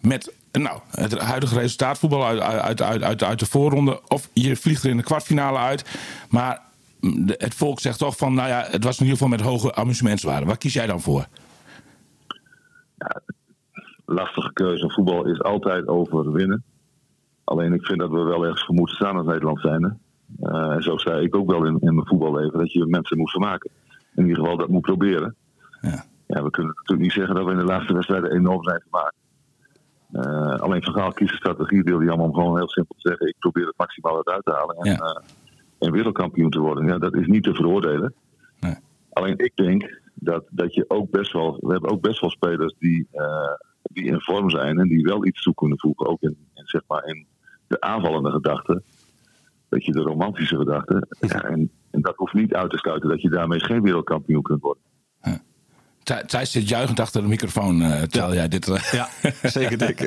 met 0.00 0.32
nou, 0.52 0.80
het 0.90 1.18
huidige 1.18 1.58
resultaat 1.58 1.98
voetbal 1.98 2.24
uit, 2.26 2.40
uit, 2.40 2.82
uit, 2.82 3.02
uit, 3.02 3.22
uit 3.22 3.38
de 3.38 3.46
voorronde, 3.46 4.00
of 4.08 4.28
je 4.32 4.56
vliegt 4.56 4.84
er 4.84 4.90
in 4.90 4.96
de 4.96 5.02
kwartfinale 5.02 5.58
uit, 5.58 5.84
maar 6.30 6.60
de- 7.00 7.34
het 7.38 7.54
volk 7.54 7.80
zegt 7.80 7.98
toch 7.98 8.16
van, 8.16 8.34
nou 8.34 8.48
ja, 8.48 8.66
het 8.70 8.84
was 8.84 8.94
in 8.98 9.04
ieder 9.06 9.18
geval 9.18 9.36
met 9.36 9.40
hoge 9.46 9.74
amusementswaarde. 9.74 10.46
Waar 10.46 10.58
kies 10.58 10.72
jij 10.72 10.86
dan 10.86 11.00
voor? 11.00 11.26
Lastige 14.04 14.52
keuze. 14.52 14.90
Voetbal 14.90 15.26
is 15.26 15.42
altijd 15.42 15.88
over 15.88 16.32
winnen. 16.32 16.62
Alleen 17.44 17.72
ik 17.72 17.86
vind 17.86 17.98
dat 17.98 18.10
we 18.10 18.22
wel 18.22 18.42
ergens 18.44 18.64
voor 18.64 18.74
moeten 18.74 18.96
staan 18.96 19.16
als 19.16 19.26
Nederland 19.26 19.60
zijn. 19.60 19.98
en 20.40 20.82
zo 20.82 20.96
zei 20.98 21.24
ik 21.24 21.36
ook 21.36 21.50
wel 21.50 21.64
in, 21.64 21.76
in 21.80 21.94
mijn 21.94 22.06
voetballeven 22.06 22.58
dat 22.58 22.72
je 22.72 22.86
mensen 22.86 23.18
moet 23.18 23.30
vermaken. 23.30 23.70
In 24.14 24.22
ieder 24.26 24.42
geval 24.42 24.56
dat 24.56 24.68
moet 24.68 24.82
proberen. 24.82 25.34
Ja. 25.80 26.04
Ja, 26.26 26.42
we 26.42 26.50
kunnen 26.50 26.72
natuurlijk 26.74 27.00
niet 27.00 27.12
zeggen 27.12 27.34
dat 27.34 27.44
we 27.44 27.50
in 27.50 27.56
de 27.56 27.64
laatste 27.64 27.92
wedstrijden 27.94 28.30
enorm 28.32 28.62
zijn 28.64 28.80
vermaakt. 28.80 29.14
Eh 30.12 30.60
alleen 30.60 30.82
Van 30.82 30.92
Gaal 30.94 31.12
kiest 31.12 31.30
een 31.30 31.36
strategie, 31.36 31.82
wil 31.82 31.98
hij 31.98 32.08
allemaal 32.08 32.26
om 32.26 32.34
gewoon 32.34 32.56
heel 32.56 32.68
simpel 32.68 32.94
te 32.98 33.08
zeggen: 33.08 33.26
ik 33.28 33.36
probeer 33.38 33.66
het 33.66 33.76
maximaal 33.78 34.18
eruit 34.20 34.44
te 34.44 34.52
halen 34.52 34.76
en, 34.76 34.90
Ja. 34.90 34.98
eh, 34.98 35.22
en 35.78 35.92
wereldkampioen 35.92 36.50
te 36.50 36.60
worden. 36.60 36.86
Ja, 36.86 36.98
dat 36.98 37.14
is 37.14 37.26
niet 37.26 37.42
te 37.42 37.54
veroordelen. 37.54 38.14
Nee. 38.60 38.74
Alleen 39.12 39.38
ik 39.38 39.52
denk 39.56 40.00
dat, 40.24 40.44
dat 40.50 40.74
je 40.74 40.84
ook 40.88 41.10
best 41.10 41.32
wel, 41.32 41.56
we 41.60 41.72
hebben 41.72 41.90
ook 41.90 42.00
best 42.00 42.20
wel 42.20 42.30
spelers 42.30 42.74
die, 42.78 43.06
eh, 43.12 43.26
die 43.82 44.04
in 44.04 44.20
vorm 44.20 44.50
zijn 44.50 44.78
en 44.78 44.88
die 44.88 45.02
wel 45.02 45.26
iets 45.26 45.42
toe 45.42 45.54
kunnen 45.54 45.78
voegen. 45.78 46.06
Ook 46.06 46.22
in, 46.22 46.36
in, 46.54 46.62
zeg 46.66 46.82
maar 46.86 47.04
in 47.04 47.26
de 47.66 47.80
aanvallende 47.80 48.30
gedachten. 48.30 48.82
Dat 49.68 49.84
je 49.84 49.92
de 49.92 50.00
romantische 50.00 50.56
gedachten. 50.56 51.08
Ja, 51.20 51.42
en, 51.42 51.70
en 51.90 52.00
dat 52.00 52.16
hoeft 52.16 52.34
niet 52.34 52.54
uit 52.54 52.70
te 52.70 52.78
sluiten 52.78 53.08
dat 53.08 53.22
je 53.22 53.28
daarmee 53.30 53.60
geen 53.60 53.82
wereldkampioen 53.82 54.42
kunt 54.42 54.60
worden. 54.60 54.82
Thij- 56.02 56.24
Thijs 56.24 56.50
zit 56.52 56.68
juichend 56.68 57.00
achter 57.00 57.22
de 57.22 57.28
microfoon 57.28 57.82
eh, 57.82 58.02
terwijl 58.02 58.34
jij 58.34 58.48
dit... 58.48 58.68
eh, 58.68 58.92
Ja, 58.92 59.08
zeker 59.42 59.78
dik. 59.78 60.00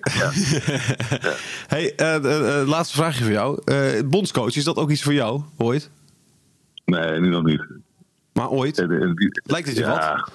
hey, 1.68 1.96
eh, 1.96 2.16
eh, 2.16 2.62
eh, 2.62 2.68
laatste 2.68 2.96
vraagje 2.96 3.24
voor 3.24 3.34
jou. 3.34 3.62
Eh, 3.66 4.02
bondscoach, 4.10 4.56
is 4.56 4.64
dat 4.64 4.78
ook 4.78 4.90
iets 4.90 5.04
voor 5.04 5.14
jou, 5.14 5.42
ooit? 5.58 5.92
Nee, 6.86 7.20
nu 7.20 7.30
nog 7.30 7.44
niet. 7.44 7.66
Maar 8.36 8.50
ooit? 8.50 8.76
Die- 8.76 9.42
Lijkt 9.44 9.68
het 9.68 9.78
je 9.78 9.84
ja, 9.84 10.28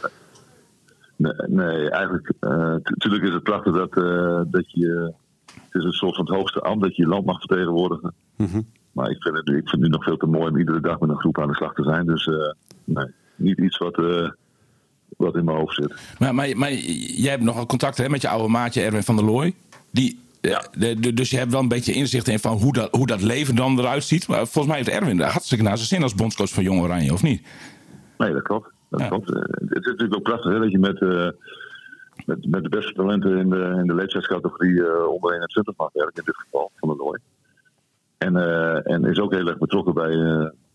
Nee, 1.16 1.32
nee 1.46 1.90
eigenlijk. 1.90 2.32
Natuurlijk 2.84 3.22
is 3.24 3.32
het 3.32 3.42
prachtig 3.42 3.74
dat, 3.74 3.96
eh, 3.96 4.40
dat 4.46 4.70
je. 4.72 5.12
Het 5.54 5.74
is 5.80 5.84
een 5.84 5.92
soort 5.92 6.16
van 6.16 6.24
het 6.26 6.34
hoogste 6.34 6.60
ambt 6.60 6.82
dat 6.82 6.96
je 6.96 7.02
je 7.02 7.08
land 7.08 7.24
mag 7.24 7.38
vertegenwoordigen. 7.38 8.14
Mhm. 8.36 8.60
Maar 8.92 9.10
ik 9.10 9.22
vind, 9.22 9.36
het, 9.36 9.48
ik 9.48 9.52
vind 9.54 9.70
het 9.70 9.80
nu 9.80 9.88
nog 9.88 10.04
veel 10.04 10.16
te 10.16 10.26
mooi 10.26 10.50
om 10.50 10.58
iedere 10.58 10.80
dag 10.80 11.00
met 11.00 11.10
een 11.10 11.18
groep 11.18 11.38
aan 11.40 11.48
de 11.48 11.54
slag 11.54 11.74
te 11.74 11.82
zijn. 11.82 12.06
Dus 12.06 12.26
eh, 12.26 12.34
nee, 12.84 13.06
niet 13.36 13.58
iets 13.58 13.78
wat, 13.78 13.98
eh, 13.98 14.30
wat 15.16 15.36
in 15.36 15.44
mijn 15.44 15.56
hoofd 15.56 15.74
zit. 15.74 15.94
Maar, 16.18 16.34
maar, 16.34 16.56
maar 16.56 16.72
jij 16.72 17.30
hebt 17.30 17.42
nogal 17.42 17.66
contact 17.66 17.96
hè, 17.98 18.08
met 18.08 18.22
je 18.22 18.28
oude 18.28 18.48
maatje 18.48 18.82
Erwin 18.82 19.02
van 19.02 19.16
der 19.16 19.24
Looy. 19.24 19.54
Die, 19.90 20.18
eh, 20.40 20.50
Ja. 20.50 20.64
de- 20.78 21.00
de- 21.00 21.14
dus 21.14 21.30
je 21.30 21.36
hebt 21.36 21.52
wel 21.52 21.60
een 21.60 21.68
beetje 21.68 21.92
inzicht 21.92 22.28
in 22.28 22.38
van 22.38 22.56
hoe 22.58 22.72
dat, 22.72 22.88
hoe 22.96 23.06
dat 23.06 23.22
leven 23.22 23.56
dan 23.56 23.78
eruit 23.78 24.04
ziet. 24.04 24.28
Maar 24.28 24.36
volgens 24.38 24.66
mij 24.66 24.76
heeft 24.76 24.88
Erwin 24.88 25.16
daar 25.16 25.30
hartstikke 25.32 25.64
naar 25.64 25.76
zijn 25.76 25.88
zin 25.88 26.02
als 26.02 26.14
bondscoach 26.14 26.50
van 26.52 26.62
Jong 26.62 26.80
Oranje, 26.80 27.12
of 27.12 27.22
niet? 27.22 27.42
Nee, 28.20 28.32
dat 28.32 28.42
klopt. 28.42 28.70
Dat 28.88 29.00
Ja. 29.00 29.08
klopt. 29.08 29.30
Eh, 29.34 29.42
het 29.42 29.70
is 29.70 29.86
natuurlijk 29.86 30.14
ook 30.14 30.22
prachtig 30.22 30.52
hè, 30.52 30.58
dat 30.58 30.70
je 30.70 30.78
met, 30.78 31.00
eh, 31.02 31.28
met, 32.26 32.50
met 32.50 32.62
de 32.62 32.68
beste 32.68 32.92
talenten 32.92 33.36
in 33.38 33.50
de, 33.50 33.76
in 33.78 33.86
de 33.86 33.94
leeftijdscategorie 33.94 34.84
eh 34.86 35.06
onder 35.06 35.32
21 35.32 35.74
mag 35.76 35.92
werken, 35.92 36.14
in 36.16 36.22
dit 36.24 36.36
geval 36.36 36.70
van 36.76 36.88
de 36.88 36.96
Looy. 36.96 37.18
En, 38.18 38.36
en 38.84 39.04
is 39.04 39.20
ook 39.20 39.32
heel 39.32 39.48
erg 39.48 39.58
betrokken 39.58 39.94
bij, 39.94 40.16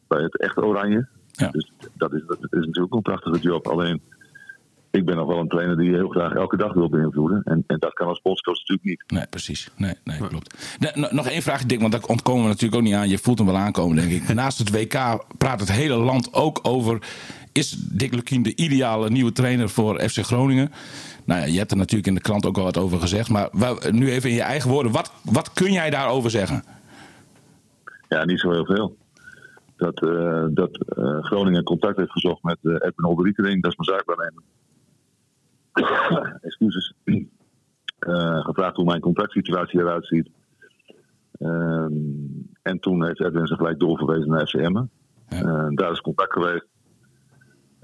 bij 0.08 0.21
het 0.21 0.39
echte 0.39 0.65
Oranje. 0.65 1.08
Ja. 1.31 1.49
Dus 1.49 1.71
dat 1.93 2.13
is, 2.13 2.23
dat 2.27 2.38
is 2.41 2.47
natuurlijk 2.49 2.79
ook 2.86 2.93
een 2.93 3.01
prachtige 3.01 3.39
job. 3.39 3.67
Alleen, 3.67 4.01
ik 4.95 5.05
ben 5.05 5.15
nog 5.15 5.27
wel 5.27 5.39
een 5.39 5.47
trainer 5.47 5.77
die 5.77 5.89
heel 5.89 6.10
graag 6.10 6.34
elke 6.34 6.58
dag 6.58 6.73
wil 6.73 6.89
beïnvloeden. 6.89 7.41
En, 7.43 7.63
en 7.67 7.79
dat 7.79 7.93
kan 7.93 8.08
als 8.08 8.21
bondscoach 8.21 8.58
natuurlijk 8.58 8.88
niet. 8.88 9.03
Nee, 9.08 9.27
precies. 9.29 9.69
Nee, 9.77 9.93
nee, 10.03 10.17
klopt. 10.27 10.77
Nog 11.12 11.27
één 11.27 11.41
vraag, 11.41 11.65
Dick, 11.65 11.79
want 11.79 11.91
daar 11.91 12.03
ontkomen 12.08 12.41
we 12.41 12.47
natuurlijk 12.47 12.75
ook 12.75 12.88
niet 12.88 12.93
aan. 12.93 13.10
Je 13.10 13.17
voelt 13.17 13.38
hem 13.38 13.47
wel 13.47 13.58
aankomen, 13.58 13.95
denk 13.95 14.12
ik. 14.12 14.34
Naast 14.34 14.58
het 14.58 14.71
WK 14.71 15.25
praat 15.38 15.60
het 15.60 15.71
hele 15.71 15.95
land 15.95 16.34
ook 16.34 16.60
over... 16.62 16.99
is 17.51 17.69
Dick 17.71 18.13
Lukien 18.13 18.43
de 18.43 18.55
ideale 18.55 19.10
nieuwe 19.10 19.31
trainer 19.31 19.69
voor 19.69 19.99
FC 19.99 20.17
Groningen? 20.17 20.71
Nou 21.25 21.39
ja, 21.39 21.45
je 21.45 21.58
hebt 21.58 21.71
er 21.71 21.77
natuurlijk 21.77 22.08
in 22.08 22.15
de 22.15 22.21
krant 22.21 22.45
ook 22.45 22.58
al 22.58 22.63
wat 22.63 22.77
over 22.77 22.99
gezegd. 22.99 23.29
Maar 23.29 23.49
nu 23.91 24.12
even 24.12 24.29
in 24.29 24.36
je 24.36 24.41
eigen 24.41 24.69
woorden. 24.69 24.91
Wat, 24.91 25.12
wat 25.23 25.53
kun 25.53 25.71
jij 25.71 25.89
daarover 25.89 26.29
zeggen? 26.29 26.63
Ja, 28.10 28.25
niet 28.25 28.39
zo 28.39 28.51
heel 28.51 28.65
veel. 28.65 28.95
Dat, 29.77 30.03
eh, 30.03 30.45
dat 30.49 30.77
eh, 30.97 31.23
Groningen 31.23 31.63
contact 31.63 31.97
heeft 31.97 32.12
gezocht 32.12 32.43
met 32.43 32.58
eh 32.62 32.73
Edwin 32.73 33.05
Olderikering, 33.05 33.62
dat 33.62 33.71
is 33.71 33.77
mijn 33.77 33.97
zaakwaarnemer. 33.97 34.43
Excuses. 36.41 36.93
Eh, 37.99 38.45
gevraagd 38.45 38.75
hoe 38.75 38.85
mijn 38.85 39.01
contractsituatie 39.01 39.79
eruit 39.79 40.07
ziet. 40.07 40.29
Ehm, 41.31 41.91
en 42.61 42.79
toen 42.79 43.05
heeft 43.05 43.21
Edwin 43.21 43.47
zich 43.47 43.57
gelijk 43.57 43.79
doorverwezen 43.79 44.29
naar 44.29 44.47
FCM. 44.47 44.83
Ja. 45.27 45.69
daar 45.69 45.91
is 45.91 46.01
contact 46.01 46.33
geweest. 46.33 46.65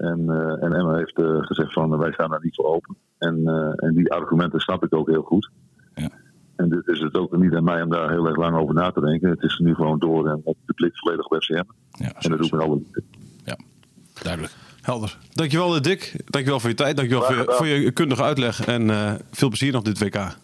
En, 0.02 0.28
eh, 0.28 0.64
en 0.64 0.72
Emma 0.72 0.96
heeft 0.96 1.18
eh, 1.18 1.36
gezegd 1.40 1.72
van 1.72 1.98
wij 1.98 2.12
staan 2.12 2.30
daar 2.30 2.42
niet 2.42 2.54
voor 2.54 2.64
open. 2.64 2.96
En, 3.18 3.46
eh, 3.46 3.86
en 3.86 3.94
die 3.94 4.12
argumenten 4.12 4.60
snap 4.60 4.84
ik 4.84 4.94
ook 4.94 5.08
heel 5.08 5.22
goed. 5.22 5.50
Ja. 5.94 6.10
En 6.56 6.68
dit 6.68 6.88
is 6.88 7.00
het 7.00 7.16
ook 7.16 7.36
niet 7.36 7.54
aan 7.54 7.64
mij 7.64 7.82
om 7.82 7.90
daar 7.90 8.10
heel 8.10 8.26
erg 8.26 8.36
lang 8.36 8.56
over 8.56 8.74
na 8.74 8.90
te 8.90 9.00
denken. 9.00 9.30
Het 9.30 9.42
is 9.42 9.58
nu 9.58 9.74
gewoon 9.74 9.98
door 9.98 10.28
en 10.28 10.40
met 10.44 10.54
de 10.66 10.72
blik 10.72 10.98
volledig 10.98 11.26
op 11.26 11.42
FCM. 11.42 11.64
Ja, 11.90 12.12
En 12.18 12.30
dat 12.30 12.38
doe 12.38 12.46
ik 12.46 12.52
met 12.52 12.60
alle 12.60 12.76
liefde. 12.76 13.02
Ja, 13.44 13.56
duidelijk. 14.22 14.52
Helder. 14.82 15.18
Dankjewel, 15.32 15.74
eh, 15.76 15.80
Dick. 15.80 16.12
Dankjewel 16.24 16.60
voor 16.60 16.70
je 16.70 16.76
tijd. 16.76 16.96
Dankjewel 16.96 17.24
voor 17.24 17.34
je, 17.36 17.44
voor 17.48 17.66
je 17.66 17.90
kundige 17.90 18.22
uitleg. 18.22 18.64
En 18.66 18.90
eh, 18.90 19.12
veel 19.30 19.48
plezier 19.48 19.72
nog 19.72 19.82
dit 19.82 19.98
WK. 19.98 20.36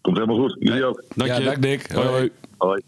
Komt 0.00 0.16
helemaal 0.16 0.38
goed. 0.38 0.56
Jullie 0.58 0.84
ook. 0.84 1.04
Dank 1.14 1.30
ja, 1.30 1.36
je. 1.36 1.44
dank 1.44 1.62
Dick. 1.62 1.92
Hoi, 1.92 2.08
hoi. 2.08 2.30
Hoi. 2.58 2.82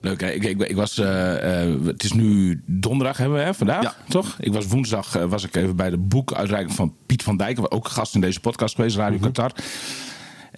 Leuk, 0.00 0.20
hè? 0.20 0.30
Ik, 0.30 0.44
ik, 0.44 0.62
ik 0.62 0.76
was, 0.76 0.98
eh, 0.98 1.62
eh, 1.62 1.84
het 1.84 2.04
is 2.04 2.12
nu 2.12 2.62
donderdag 2.66 3.16
hebben 3.16 3.38
we 3.38 3.44
hè, 3.44 3.54
vandaag, 3.54 3.82
Ja. 3.82 3.94
toch? 4.08 4.36
Ik 4.40 4.52
was 4.52 4.66
woensdag 4.66 5.12
was 5.12 5.44
ik 5.44 5.56
even 5.56 5.76
bij 5.76 5.90
de 5.90 5.98
boekuitreiking 5.98 6.74
van 6.74 6.94
Piet 7.06 7.22
van 7.22 7.36
Dijk, 7.36 7.74
ook 7.74 7.88
gast 7.88 8.14
in 8.14 8.20
deze 8.20 8.40
podcast 8.40 8.74
geweest, 8.74 8.96
Radio 8.96 9.18
Qatar. 9.18 9.52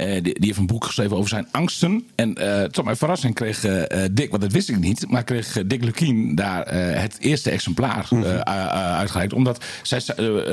Eh, 0.00 0.12
die, 0.12 0.22
die 0.22 0.46
heeft 0.46 0.58
een 0.58 0.66
boek 0.66 0.84
geschreven 0.84 1.16
over 1.16 1.28
zijn 1.28 1.46
angsten. 1.50 2.04
En 2.14 2.34
eh, 2.34 2.64
tot 2.64 2.84
mijn 2.84 2.96
verrassing 2.96 3.34
kreeg 3.34 3.64
eh, 3.64 4.04
Dick, 4.12 4.30
want 4.30 4.42
dat 4.42 4.52
wist 4.52 4.68
ik 4.68 4.78
niet, 4.78 5.10
maar 5.10 5.24
kreeg 5.24 5.62
Dick 5.66 5.84
Lukien 5.84 6.34
daar 6.34 6.74
het 6.74 7.16
eerste 7.18 7.50
exemplaar 7.50 8.08
u- 8.12 8.24
uitgereikt. 8.24 9.32
Omdat 9.32 9.64
zij, 9.82 10.00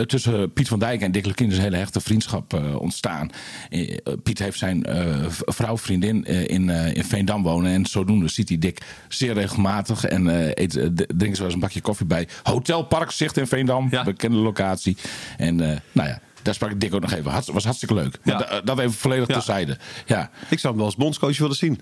tussen 0.06 0.54
Piet 0.54 0.68
van 0.68 0.80
Dijk 0.80 1.02
en 1.02 1.12
Dick 1.12 1.26
Lukien 1.26 1.52
is 1.52 1.58
een 1.58 1.64
hele 1.64 1.78
hechte 1.78 2.00
vriendschap 2.00 2.54
ontstaan. 2.80 3.30
Piet 4.24 4.40
heeft 4.40 4.58
zijn 4.58 4.86
vrouw, 5.46 5.78
vriendin 5.78 6.26
in, 6.26 6.70
in 6.70 7.04
Veendam 7.04 7.44
wonen. 7.44 7.72
En 7.72 7.86
zodoende 7.86 8.28
ziet 8.28 8.50
hij 8.50 8.58
Dick 8.58 8.82
zeer 9.08 9.34
regelmatig. 9.34 10.06
En 10.06 10.28
eet, 10.62 10.90
drinkt 11.18 11.38
zo 11.38 11.44
eens 11.44 11.54
een 11.54 11.60
bakje 11.60 11.82
koffie 11.82 12.06
bij 12.06 12.28
Hotel 12.44 12.84
Parkzicht 12.84 13.38
in 13.38 13.48
Veendam. 13.48 13.88
Ja. 13.92 14.04
Bekende 14.04 14.38
locatie. 14.38 14.98
En 15.38 15.56
nou 15.56 16.08
ja, 16.08 16.20
daar 16.48 16.56
sprak 16.56 16.72
ik 16.72 16.80
Dick 16.82 16.94
ook 16.96 17.02
nog 17.02 17.12
even. 17.14 17.32
Hartst- 17.32 17.52
was 17.52 17.64
hartstikke 17.64 17.94
leuk. 17.94 18.20
Maar 18.24 18.34
Ja. 18.42 18.50
da- 18.50 18.62
dat 18.62 18.80
even 18.80 18.94
volledig 18.94 19.28
Ja. 19.28 19.34
terzijde. 19.34 19.78
Ja. 20.06 20.30
Ik 20.50 20.60
zou 20.60 20.68
hem 20.68 20.76
wel 20.76 20.86
als 20.86 20.96
bondscoach 20.96 21.38
willen 21.38 21.56
zien. 21.56 21.82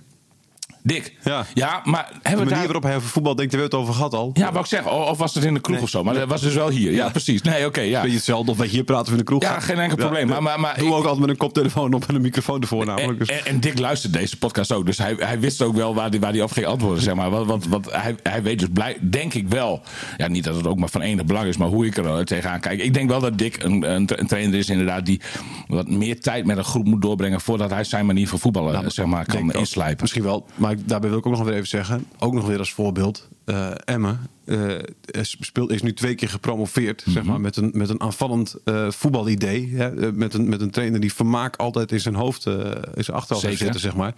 Dick. 0.86 1.14
Ja. 1.24 1.46
ja 1.54 1.82
maar 1.84 2.08
De 2.10 2.14
hebben 2.14 2.32
we 2.32 2.36
manier 2.38 2.50
daar... 2.50 2.64
waarop 2.64 2.84
hij 2.84 2.96
over 2.96 3.10
voetbal 3.10 3.36
denkt, 3.36 3.52
hebben 3.52 3.70
we 3.70 3.76
het 3.76 3.84
over 3.86 3.96
gehad 3.96 4.14
al. 4.14 4.30
Ja, 4.34 4.52
wou 4.52 4.66
ik. 4.70 4.88
O- 4.88 5.04
Of 5.10 5.18
was 5.18 5.34
het 5.34 5.44
in 5.44 5.54
de 5.54 5.60
kroeg 5.60 5.82
of 5.82 5.90
zo? 5.90 6.04
Maar 6.04 6.14
dat 6.14 6.28
was 6.28 6.42
dus 6.42 6.54
wel 6.54 6.70
hier. 6.70 6.92
Ja, 6.92 7.10
precies. 7.10 7.42
Nee, 7.42 7.66
oké. 7.66 7.82
ja. 7.82 8.02
Beetje 8.02 8.16
hetzelfde 8.16 8.52
of 8.52 8.58
wij 8.58 8.68
hier 8.68 8.84
praten 8.84 9.12
in 9.12 9.18
de 9.18 9.24
kroeg. 9.24 9.42
Ja, 9.42 9.60
geen 9.60 9.80
enkel 9.80 9.98
probleem. 9.98 10.28
Maar- 10.28 10.44
maar- 10.44 10.60
maar 10.60 10.80
ik- 10.80 10.86
ook 10.86 10.94
altijd 11.04 11.20
met 11.20 11.30
een 11.30 11.38
koptelefoon 11.38 11.94
op 11.94 12.06
en 12.08 12.16
een 12.16 12.22
microfoon 12.22 12.62
ervoor 12.62 12.86
namelijk. 12.86 13.12
En, 13.12 13.26
Dus. 13.26 13.30
en, 13.30 13.46
en 13.46 13.60
Dick 13.60 13.80
luistert 13.80 14.14
deze 14.14 14.38
podcast 14.38 14.72
ook. 14.72 14.86
Dus 14.86 14.98
hij, 14.98 15.16
hij 15.20 15.40
wist 15.40 15.62
ook 15.62 15.76
wel 15.76 15.96
waar 15.96 16.10
hij 16.10 16.20
waar 16.20 16.32
die 16.32 16.44
op 16.44 16.52
ging 16.52 16.66
antwoorden. 16.66 17.04
Zeg 17.04 17.16
maar. 17.16 17.30
Want, 17.30 17.46
want, 17.48 17.68
want 17.68 17.92
hij, 17.92 18.16
hij 18.24 18.44
weet 18.44 18.60
dus 18.60 18.68
blij, 18.74 18.98
denk 19.02 19.34
ik 19.34 19.48
wel. 19.48 19.82
Ja, 20.18 20.28
niet 20.28 20.44
dat 20.44 20.56
het 20.56 20.68
ook 20.68 20.78
maar 20.78 20.90
van 20.90 21.02
enig 21.02 21.26
belang 21.26 21.48
is, 21.48 21.58
maar 21.58 21.68
hoe 21.68 21.86
ik 21.86 21.98
er 21.98 22.06
eh, 22.06 22.18
tegenaan 22.20 22.60
kijk. 22.60 22.82
Ik 22.82 22.94
denk 22.94 23.10
wel 23.10 23.20
dat 23.20 23.38
Dick 23.38 23.64
een, 23.64 23.92
een, 23.92 24.06
tra- 24.06 24.18
een 24.20 24.28
trainer 24.28 24.58
is, 24.60 24.70
inderdaad, 24.70 25.06
die 25.06 25.22
wat 25.68 25.88
meer 25.90 26.20
tijd 26.20 26.46
met 26.46 26.58
een 26.58 26.64
groep 26.64 26.86
moet 26.86 27.02
doorbrengen. 27.02 27.42
voordat 27.42 27.70
hij 27.70 27.84
zijn 27.84 28.06
manier 28.06 28.28
van 28.28 28.40
voetballen 28.40 28.84
eh, 28.84 28.90
zeg 28.90 29.06
maar, 29.06 29.26
kan 29.26 29.52
inslijpen. 29.54 29.98
Misschien 30.02 30.24
wel, 30.24 30.46
maar 30.56 30.75
daarbij 30.86 31.10
wil 31.10 31.20
ik 31.20 31.26
ook 31.26 31.38
nog 31.38 31.50
even 31.50 31.68
zeggen. 31.68 32.06
Ook 32.20 32.34
nog 32.34 32.48
weer 32.48 32.60
als 32.60 32.74
voorbeeld. 32.74 33.30
Eh 33.46 33.72
Emmen 33.86 34.20
eh, 34.46 34.70
is, 35.12 35.38
speelt, 35.40 35.72
is 35.72 35.82
nu 35.82 35.94
twee 35.94 36.16
keer 36.16 36.30
gepromoveerd. 36.30 37.04
zeg 37.08 37.22
Mhm. 37.24 37.32
maar, 37.32 37.42
met, 37.42 37.56
een, 37.58 37.72
met 37.74 37.90
een 37.90 38.02
aanvallend 38.02 38.56
eh, 38.66 38.92
voetbalidee. 38.92 39.74
Hè, 39.76 40.12
met, 40.14 40.34
een, 40.34 40.50
met 40.50 40.62
een 40.62 40.70
trainer 40.72 41.00
die 41.00 41.14
vermaak 41.14 41.56
altijd 41.56 41.92
in 41.92 42.00
zijn 42.00 42.16
hoofd, 42.16 42.46
eh, 42.46 42.54
in 42.96 43.04
zijn 43.04 43.18
achterhoofd 43.18 43.46
heeft 43.48 43.60
zitten. 43.60 43.80
Zeg 43.80 43.96
maar. 43.96 44.14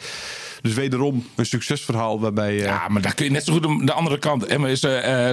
Dus 0.62 0.74
wederom 0.74 1.26
een 1.36 1.46
succesverhaal 1.46 2.20
waarbij... 2.20 2.56
Ja, 2.56 2.88
maar 2.88 3.02
daar 3.02 3.14
kun 3.14 3.26
je 3.26 3.32
net 3.32 3.44
zo 3.46 3.54
goed 3.54 3.62
de- 3.64 3.86
de 3.86 3.92
andere 3.94 4.20
kant. 4.20 4.46
Emma 4.46 4.68
is, 4.68 4.80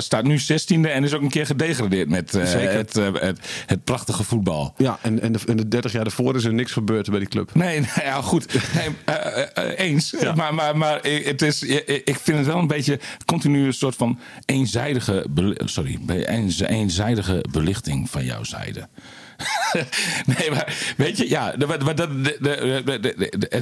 staat 0.04 0.24
nu 0.24 0.38
16e 0.38 0.88
en 0.90 1.04
is 1.04 1.12
ook 1.14 1.22
een 1.22 1.28
keer 1.30 1.46
gedegradeerd 1.46 2.08
met 2.08 2.32
het, 2.32 2.94
het, 2.94 3.38
het 3.66 3.84
prachtige 3.84 4.24
voetbal. 4.24 4.74
ja, 4.76 4.98
en, 5.02 5.20
en, 5.20 5.32
de, 5.32 5.38
en 5.46 5.56
de 5.56 5.68
30 5.68 5.92
jaar 5.92 6.04
daarvoor 6.04 6.36
is 6.36 6.44
er 6.44 6.54
niks 6.54 6.72
gebeurd 6.72 7.10
bij 7.10 7.18
die 7.18 7.28
club. 7.28 7.54
Nee, 7.54 7.80
nou 7.94 8.00
ja, 8.02 8.20
goed. 8.22 8.46
Nee, 8.74 9.76
eens. 9.76 10.14
Maar, 10.34 10.54
maar, 10.54 10.76
maar 10.76 11.00
het 11.02 11.42
is, 11.42 11.62
ik 12.04 12.18
vind 12.22 12.38
het 12.38 12.46
wel 12.46 12.58
een 12.58 12.66
beetje 12.66 12.98
continu 13.24 13.72
soort 13.84 13.96
van 13.96 14.18
eenzijdige, 14.46 15.26
beli- 15.30 15.56
sorry, 15.64 15.98
eenzijdige 16.66 17.44
belichting 17.50 18.10
van 18.10 18.24
jouw 18.24 18.44
zijde. 18.44 18.88
nee, 20.38 20.50
maar 20.50 20.94
weet 20.96 21.16
je, 21.16 21.28
ja, 21.28 21.52
dat, 21.52 21.68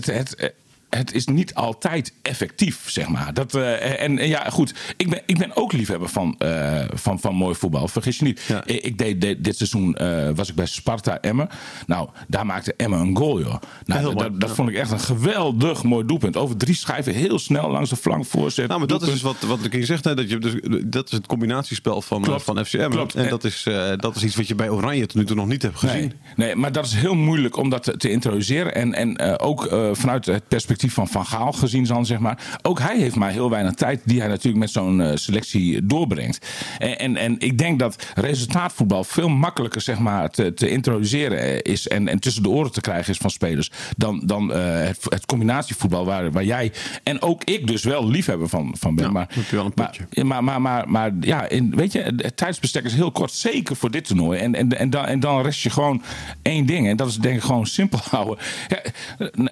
het, 0.06 0.54
het, 0.96 1.14
is 1.14 1.26
niet 1.26 1.54
altijd 1.54 2.12
effectief, 2.22 2.90
zeg 2.90 3.08
maar. 3.08 3.34
Dat, 3.34 3.54
eh, 3.54 4.02
en, 4.02 4.18
en 4.18 4.28
ja, 4.28 4.50
goed, 4.50 4.74
ik 4.96 5.10
ben, 5.10 5.22
ik 5.26 5.38
ben 5.38 5.56
ook 5.56 5.72
liefhebber 5.72 6.08
van, 6.08 6.34
eh, 6.38 6.80
van, 6.94 7.20
van 7.20 7.34
mooi 7.34 7.54
voetbal. 7.54 7.88
Vergis 7.88 8.18
je 8.18 8.24
niet. 8.24 8.44
Ja. 8.48 8.62
Ik, 8.64 8.80
ik 8.82 8.98
deed 8.98 9.20
dit, 9.20 9.44
dit 9.44 9.56
seizoen, 9.56 9.94
eh, 9.94 10.28
was 10.34 10.48
ik 10.48 10.54
bij 10.54 10.66
Sparta 10.66 11.20
Emmen. 11.20 11.48
Nou, 11.86 12.08
daar 12.28 12.46
maakte 12.46 12.74
Emmen 12.76 13.00
een 13.00 13.16
goal, 13.16 13.40
joh. 13.40 13.54
Nou, 13.84 14.02
dat, 14.02 14.14
mooi. 14.14 14.28
dat, 14.28 14.40
dat 14.40 14.50
vond 14.50 14.68
ik 14.68 14.74
echt 14.74 14.90
een 14.90 15.00
geweldig 15.00 15.82
mooi 15.82 16.06
doelpunt. 16.06 16.36
Over 16.36 16.56
drie 16.56 16.74
schijven, 16.74 17.14
heel 17.14 17.38
snel 17.38 17.70
langs 17.70 17.90
de 17.90 17.96
flank 17.96 18.26
voorzet. 18.26 18.66
Nou, 18.66 18.78
maar 18.78 18.88
dat 18.88 19.06
is 19.06 19.22
wat, 19.22 19.36
wat 19.40 19.64
ik 19.64 19.72
je 19.72 19.84
zegt. 19.84 20.04
Hè, 20.04 20.14
dat, 20.14 20.30
je, 20.30 20.38
dus, 20.38 20.54
dat 20.84 21.06
is 21.06 21.12
het 21.12 21.26
combinatiespel 21.26 22.02
van, 22.02 22.22
Klopt. 22.22 22.42
van 22.42 22.64
FCM. 22.64 22.90
Klopt. 22.90 23.14
En 23.14 23.24
En- 23.24 23.30
dat 23.30 23.44
is, 23.44 23.66
eh, 23.66 23.92
dat 23.96 24.16
is 24.16 24.24
iets 24.24 24.36
wat 24.36 24.48
je 24.48 24.54
bij 24.54 24.68
Oranje 24.70 25.06
tot 25.06 25.16
nu 25.16 25.24
toe 25.24 25.36
nog 25.36 25.46
niet 25.46 25.62
hebt 25.62 25.78
gezien. 25.78 26.00
Nee, 26.00 26.46
nee, 26.46 26.56
maar 26.56 26.72
dat 26.72 26.84
is 26.86 26.94
heel 26.94 27.14
moeilijk 27.14 27.56
om 27.56 27.70
dat 27.70 27.82
te, 27.82 27.96
te 27.96 28.10
introduceren. 28.10 28.74
En, 28.74 28.94
en 28.94 29.16
eh, 29.16 29.34
ook 29.46 29.66
eh, 29.66 29.88
vanuit 29.92 30.26
het 30.26 30.48
perspectief 30.48 30.81
perspectief 30.82 31.12
van 31.12 31.22
Van 31.30 31.38
Gaal 31.38 31.52
gezien, 31.52 31.84
dan, 31.84 32.06
zeg 32.06 32.18
maar. 32.18 32.58
Ook 32.62 32.78
hij 32.78 32.98
heeft 32.98 33.16
maar 33.16 33.30
heel 33.30 33.50
weinig 33.50 33.74
tijd 33.74 34.00
die 34.04 34.18
hij 34.18 34.28
natuurlijk 34.28 34.58
met 34.58 34.70
zo'n 34.70 35.00
eh, 35.00 35.16
selectie 35.16 35.86
doorbrengt. 35.86 36.46
En, 36.78 36.98
en, 36.98 37.16
en 37.16 37.36
ik 37.38 37.58
denk 37.58 37.78
dat 37.78 38.06
resultaatvoetbal 38.14 39.04
veel 39.04 39.28
makkelijker 39.28 39.80
zeg 39.80 39.98
maar, 39.98 40.30
te, 40.30 40.54
te 40.54 40.68
introduceren 40.68 41.38
eh, 41.38 41.72
is 41.72 41.88
en, 41.88 42.08
en 42.08 42.18
tussen 42.18 42.42
de 42.42 42.48
oren 42.48 42.72
te 42.72 42.80
krijgen 42.80 43.12
is 43.12 43.18
van 43.18 43.30
spelers 43.30 43.70
dan, 43.96 44.22
dan 44.24 44.52
eh, 44.52 44.60
het, 44.64 44.98
het 45.08 45.26
combinatievoetbal 45.26 46.04
waar, 46.04 46.30
waar 46.30 46.44
jij 46.44 46.72
en 47.02 47.22
ook 47.22 47.44
ik 47.44 47.66
dus 47.66 47.82
wel 47.82 48.08
liefhebber 48.08 48.48
van, 48.48 48.74
van 48.78 48.94
ben. 48.94 49.04
Ja, 49.04 49.10
maar, 49.10 49.28
heb 49.30 49.44
je 49.44 49.56
wel 49.56 49.64
een 49.64 49.72
maar, 49.74 49.86
potje. 49.86 50.24
maar, 50.24 50.44
maar, 50.44 50.60
maar, 50.60 50.88
maar 50.88 51.12
ja, 51.20 51.48
in, 51.48 51.76
weet 51.76 51.92
je, 51.92 52.00
het 52.16 52.36
tijdsbestek 52.36 52.84
is 52.84 52.94
heel 52.94 53.12
kort, 53.12 53.32
zeker 53.32 53.76
voor 53.76 53.90
dit 53.90 54.04
toernooi. 54.04 54.38
En, 54.38 54.54
en, 54.54 54.78
en, 54.78 54.90
dan, 54.90 55.06
en 55.06 55.20
dan 55.20 55.42
rest 55.42 55.62
je 55.62 55.70
gewoon 55.70 56.02
één 56.42 56.66
ding. 56.66 56.88
En 56.88 56.96
dat 56.96 57.08
is 57.08 57.16
denk 57.16 57.36
ik 57.36 57.42
gewoon 57.42 57.66
simpel 57.66 58.00
houden. 58.10 58.38
Ja, 58.68 58.80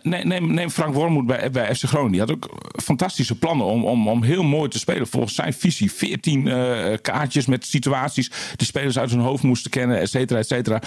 neem, 0.02 0.54
neem 0.54 0.70
Frank 0.70 0.94
Wormoed 0.94 1.19
bij, 1.26 1.50
bij 1.50 1.74
FC 1.74 1.84
Groningen. 1.84 2.12
Die 2.12 2.20
had 2.20 2.30
ook 2.30 2.48
fantastische 2.82 3.38
plannen 3.38 3.66
om, 3.66 3.84
om, 3.84 4.08
om 4.08 4.22
heel 4.22 4.42
mooi 4.42 4.68
te 4.68 4.78
spelen. 4.78 5.06
Volgens 5.06 5.34
zijn 5.34 5.52
visie. 5.52 5.92
14 5.92 6.48
eh, 6.48 6.98
kaartjes 7.02 7.46
met 7.46 7.66
situaties. 7.66 8.30
Die 8.56 8.66
spelers 8.66 8.98
uit 8.98 9.10
hun 9.10 9.20
hoofd 9.20 9.42
moesten 9.42 9.70
kennen, 9.70 9.98
et 10.00 10.10
cetera, 10.10 10.38
et 10.38 10.46
cetera. 10.46 10.82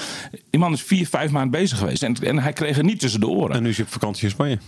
Die 0.49 0.59
man 0.59 0.73
is 0.73 0.81
vier, 0.81 1.07
vijf 1.07 1.31
maanden 1.31 1.51
bezig 1.51 1.77
geweest. 1.77 2.03
En, 2.03 2.15
en 2.15 2.39
hij 2.39 2.53
kreeg 2.53 2.75
het 2.75 2.85
niet 2.85 2.99
tussen 2.99 3.19
de 3.19 3.27
oren. 3.27 3.55
En 3.55 3.63
nu 3.63 3.73
hij 3.73 3.83
op 3.83 3.91
vakantie 3.91 4.23
in 4.23 4.29
Spanje. 4.29 4.59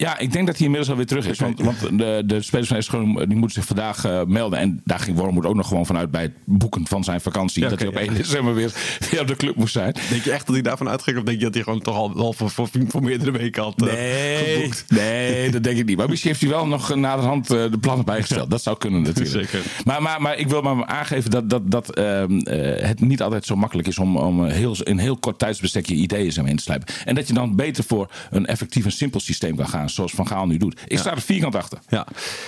Ja, 0.00 0.18
ik 0.18 0.32
denk 0.32 0.46
dat 0.46 0.56
hij 0.56 0.64
inmiddels 0.64 0.90
alweer 0.90 1.06
terug 1.06 1.26
is. 1.26 1.38
Want, 1.38 1.60
want 1.60 1.98
de, 1.98 2.22
de 2.26 2.42
spelers 2.42 2.68
van 2.68 2.82
FC 2.82 2.88
Groningen 2.88 3.28
die 3.28 3.38
moeten 3.38 3.56
zich 3.56 3.66
vandaag 3.66 4.04
eh, 4.04 4.22
melden. 4.24 4.58
En 4.58 4.80
daar 4.84 4.98
ging 4.98 5.16
Wormoed 5.16 5.46
ook 5.46 5.54
nog 5.54 5.68
gewoon 5.68 5.86
vanuit 5.86 6.10
bij 6.10 6.22
het 6.22 6.32
boeken 6.44 6.86
van 6.86 7.04
zijn 7.04 7.20
vakantie. 7.20 7.62
Ja, 7.62 7.68
dat 7.68 7.78
hij 7.78 7.88
op 7.88 7.94
ja. 7.94 8.00
1 8.00 8.14
december 8.14 8.54
weer, 8.54 8.72
weer 9.10 9.20
op 9.20 9.26
de 9.26 9.36
club 9.36 9.56
moest 9.56 9.72
zijn. 9.72 9.94
Denk 10.10 10.24
je 10.24 10.32
echt 10.32 10.46
dat 10.46 10.54
hij 10.54 10.64
daarvan 10.64 10.88
uitging? 10.88 11.18
Of 11.18 11.22
denk 11.22 11.38
je 11.38 11.44
dat 11.44 11.54
hij 11.54 11.62
gewoon 11.62 11.80
toch 11.80 11.94
al 11.94 12.14
wel 12.14 12.32
voor, 12.32 12.50
voor, 12.50 12.68
voor 12.88 13.02
meerdere 13.02 13.30
weken 13.30 13.62
had 13.62 13.82
eh, 13.82 13.86
Nee, 13.86 14.54
geboekt? 14.54 14.84
nee, 14.88 15.50
dat 15.50 15.62
denk 15.62 15.78
ik 15.78 15.86
niet. 15.86 15.96
Maar 15.96 16.08
misschien 16.08 16.30
heeft 16.30 16.42
hij 16.42 16.50
wel 16.50 16.66
nog 16.66 16.94
naderhand 16.94 17.52
uh, 17.52 17.70
de 17.70 17.78
plannen 17.78 18.04
bijgesteld. 18.04 18.50
Dat 18.50 18.62
zou 18.62 18.78
kunnen 18.78 19.02
natuurlijk. 19.02 19.50
Zeker. 19.50 19.62
Maar, 19.84 20.02
maar, 20.02 20.22
maar 20.22 20.38
ik 20.38 20.48
wil 20.48 20.62
maar 20.62 20.86
aangeven 20.86 21.30
dat, 21.30 21.50
dat, 21.50 21.70
dat 21.70 21.94
ehm, 21.94 22.38
eh, 22.38 22.86
het 22.88 23.00
niet 23.00 23.22
altijd 23.22 23.46
zo 23.46 23.56
makkelijk 23.56 23.88
is 23.88 23.98
om, 23.98 24.16
om 24.16 24.44
heel, 24.44 24.76
in 24.82 24.98
heel 24.98 25.16
kort 25.16 25.38
tijdsbestek 25.38 25.86
je 25.86 25.94
ideeën 25.94 26.46
in 26.46 26.56
te 26.56 26.62
slijpen. 26.62 26.94
En 27.04 27.14
dat 27.14 27.26
je 27.26 27.34
dan 27.34 27.56
beter 27.56 27.84
voor 27.84 28.10
een 28.30 28.46
effectief 28.46 28.84
en 28.84 28.92
simpel 28.92 29.20
systeem 29.20 29.56
kan 29.56 29.68
gaan, 29.68 29.89
zoals 29.94 30.12
Van 30.12 30.26
Gaal 30.26 30.46
nu 30.46 30.56
doet. 30.56 30.80
Ik 30.86 30.98
sta 30.98 31.10
er 31.10 31.20
vierkant 31.20 31.54
achter. 31.54 31.78
Ja. 31.88 32.06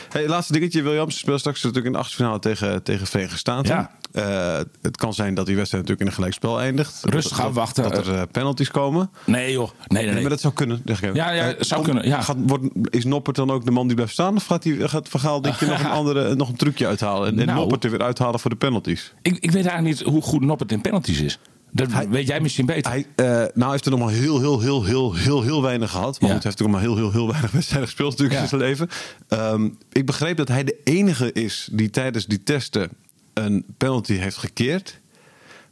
Hey, 0.09 0.29
laatste 0.29 0.53
dingetje. 0.53 0.83
Williams 0.83 1.19
speelt 1.19 1.39
straks 1.41 1.57
natuurlijk 1.59 1.87
in 1.87 1.93
de 1.93 1.99
achtste 1.99 2.17
finale 2.17 2.39
tegen, 2.39 2.83
tegen 2.83 3.07
Verenigde 3.07 3.37
Staten. 3.39 3.75
Ja. 3.75 3.91
Eh, 4.13 4.65
het 4.83 4.97
kan 4.97 5.15
zijn 5.15 5.35
dat 5.35 5.47
die 5.47 5.57
wedstrijd 5.57 5.85
natuurlijk 5.85 6.01
in 6.01 6.07
een 6.07 6.13
gelijkspel 6.13 6.61
eindigt. 6.61 6.99
Rustig 7.03 7.37
Dat- 7.37 7.47
afwachten. 7.47 7.83
Dat 7.83 8.07
er 8.07 8.15
eh, 8.15 8.23
penalties 8.33 8.71
komen. 8.71 9.11
Nee 9.25 9.53
joh, 9.53 9.71
nee, 9.87 10.03
nee, 10.05 10.13
nee. 10.13 10.21
Maar 10.21 10.31
dat 10.31 10.41
zou 10.41 10.55
kunnen. 10.55 10.83
Ik. 10.85 11.15
Ja, 11.15 11.31
ja, 11.31 11.53
Eh, 11.53 11.55
zou 11.63 11.83
kunnen, 11.85 12.07
ja. 12.07 12.21
Gaat, 12.23 12.37
wordt, 12.47 12.65
is 12.91 13.05
Noppert 13.05 13.37
dan 13.37 13.51
ook 13.51 13.65
de 13.65 13.71
man 13.71 13.87
die 13.87 13.95
blijft 13.95 14.13
staan? 14.13 14.37
Of 14.37 14.47
gaat, 14.47 14.63
die, 14.63 14.89
gaat 14.89 15.09
Van 15.09 15.21
Gaal 15.21 15.41
denk 15.41 15.55
je 15.55 15.67
nog 15.67 15.81
een, 15.81 15.91
andere, 16.01 16.35
nog 16.35 16.49
een 16.49 16.57
trucje 16.57 16.87
uithalen? 16.87 17.29
En, 17.33 17.39
en 17.41 17.47
Nou. 17.47 17.59
Noppert 17.59 17.85
er 17.85 17.91
weer 17.91 18.03
uithalen 18.03 18.41
voor 18.41 18.51
de 18.51 18.57
penalties? 18.57 19.13
Ik, 19.23 19.33
ik 19.35 19.51
weet 19.51 19.67
eigenlijk 19.67 19.85
niet 19.99 20.09
hoe 20.09 20.23
goed 20.23 20.41
Noppert 20.41 20.73
in 20.73 20.81
penalties 20.81 21.21
is. 21.21 21.39
Dat 21.75 22.07
weet 22.09 22.27
jij 22.27 22.41
misschien 22.41 22.67
beter. 22.67 22.91
Hij, 22.93 23.07
eh, 23.15 23.25
nou, 23.27 23.51
hij 23.55 23.71
heeft 23.71 23.85
er 23.85 23.91
nog 23.91 24.01
maar 24.01 24.11
heel, 24.13 24.41
heel, 24.41 24.61
heel, 24.61 24.85
heel, 24.85 25.15
heel, 25.15 25.43
heel 25.43 25.63
weinig 25.63 25.91
gehad. 25.91 26.21
Maar 26.21 26.29
Ja. 26.29 26.35
goed, 26.35 26.43
hij 26.45 26.53
heeft 26.53 26.63
ook 26.63 26.73
maar 26.73 26.81
heel, 26.81 26.97
heel, 26.97 27.13
heel 27.13 27.29
weinig 27.31 27.51
wedstrijden 27.61 27.89
gespeeld 27.89 28.11
natuurlijk 28.11 28.37
Ja. 28.37 28.43
in 28.43 28.49
zijn 28.49 28.61
leven. 28.61 28.89
Ehm, 29.29 29.69
ik 29.93 30.07
begreep 30.07 30.37
dat 30.37 30.49
hij 30.49 30.65
de 30.65 30.77
enige 30.85 31.33
is 31.33 31.69
die 31.73 31.91
tijdens 31.91 32.27
die 32.27 32.43
testen 32.43 32.91
een 33.35 33.65
penalty 33.77 34.15
heeft 34.15 34.37
gekeerd. 34.37 35.01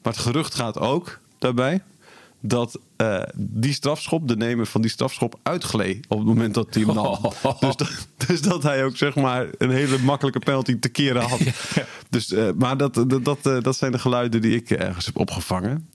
Maar 0.03 0.13
het 0.13 0.23
gerucht 0.23 0.55
gaat 0.55 0.79
ook 0.79 1.19
daarbij 1.39 1.81
dat 2.41 2.79
eh, 2.97 3.23
die 3.37 3.73
strafschop, 3.73 4.29
de 4.29 4.37
nemer 4.37 4.67
van 4.67 4.81
die 4.81 4.91
strafschop, 4.91 5.39
uitgleed 5.43 6.07
op 6.09 6.19
het 6.19 6.27
moment 6.27 6.55
dat 6.55 6.75
hij 6.75 6.83
hem 6.83 6.95
nam. 6.95 7.19
Dus, 7.61 7.77
dat, 7.77 8.09
dus 8.27 8.43
dat 8.43 8.63
hij 8.63 8.85
ook 8.85 8.97
zeg 8.97 9.15
maar 9.15 9.47
een 9.59 9.71
hele 9.71 9.99
makkelijke 9.99 10.39
penalty 10.39 10.79
te 10.79 10.89
keren 10.89 11.23
had. 11.23 11.41
Dus, 12.11 12.33
eh, 12.33 12.49
maar 12.57 12.77
dat, 12.77 12.95
dat, 12.95 13.25
dat, 13.25 13.47
eh, 13.47 13.61
dat 13.61 13.77
zijn 13.77 13.93
de 13.93 13.99
geluiden 13.99 14.41
die 14.41 14.55
ik 14.55 14.71
ergens 14.71 15.07
heb 15.07 15.19
opgevangen. 15.19 15.89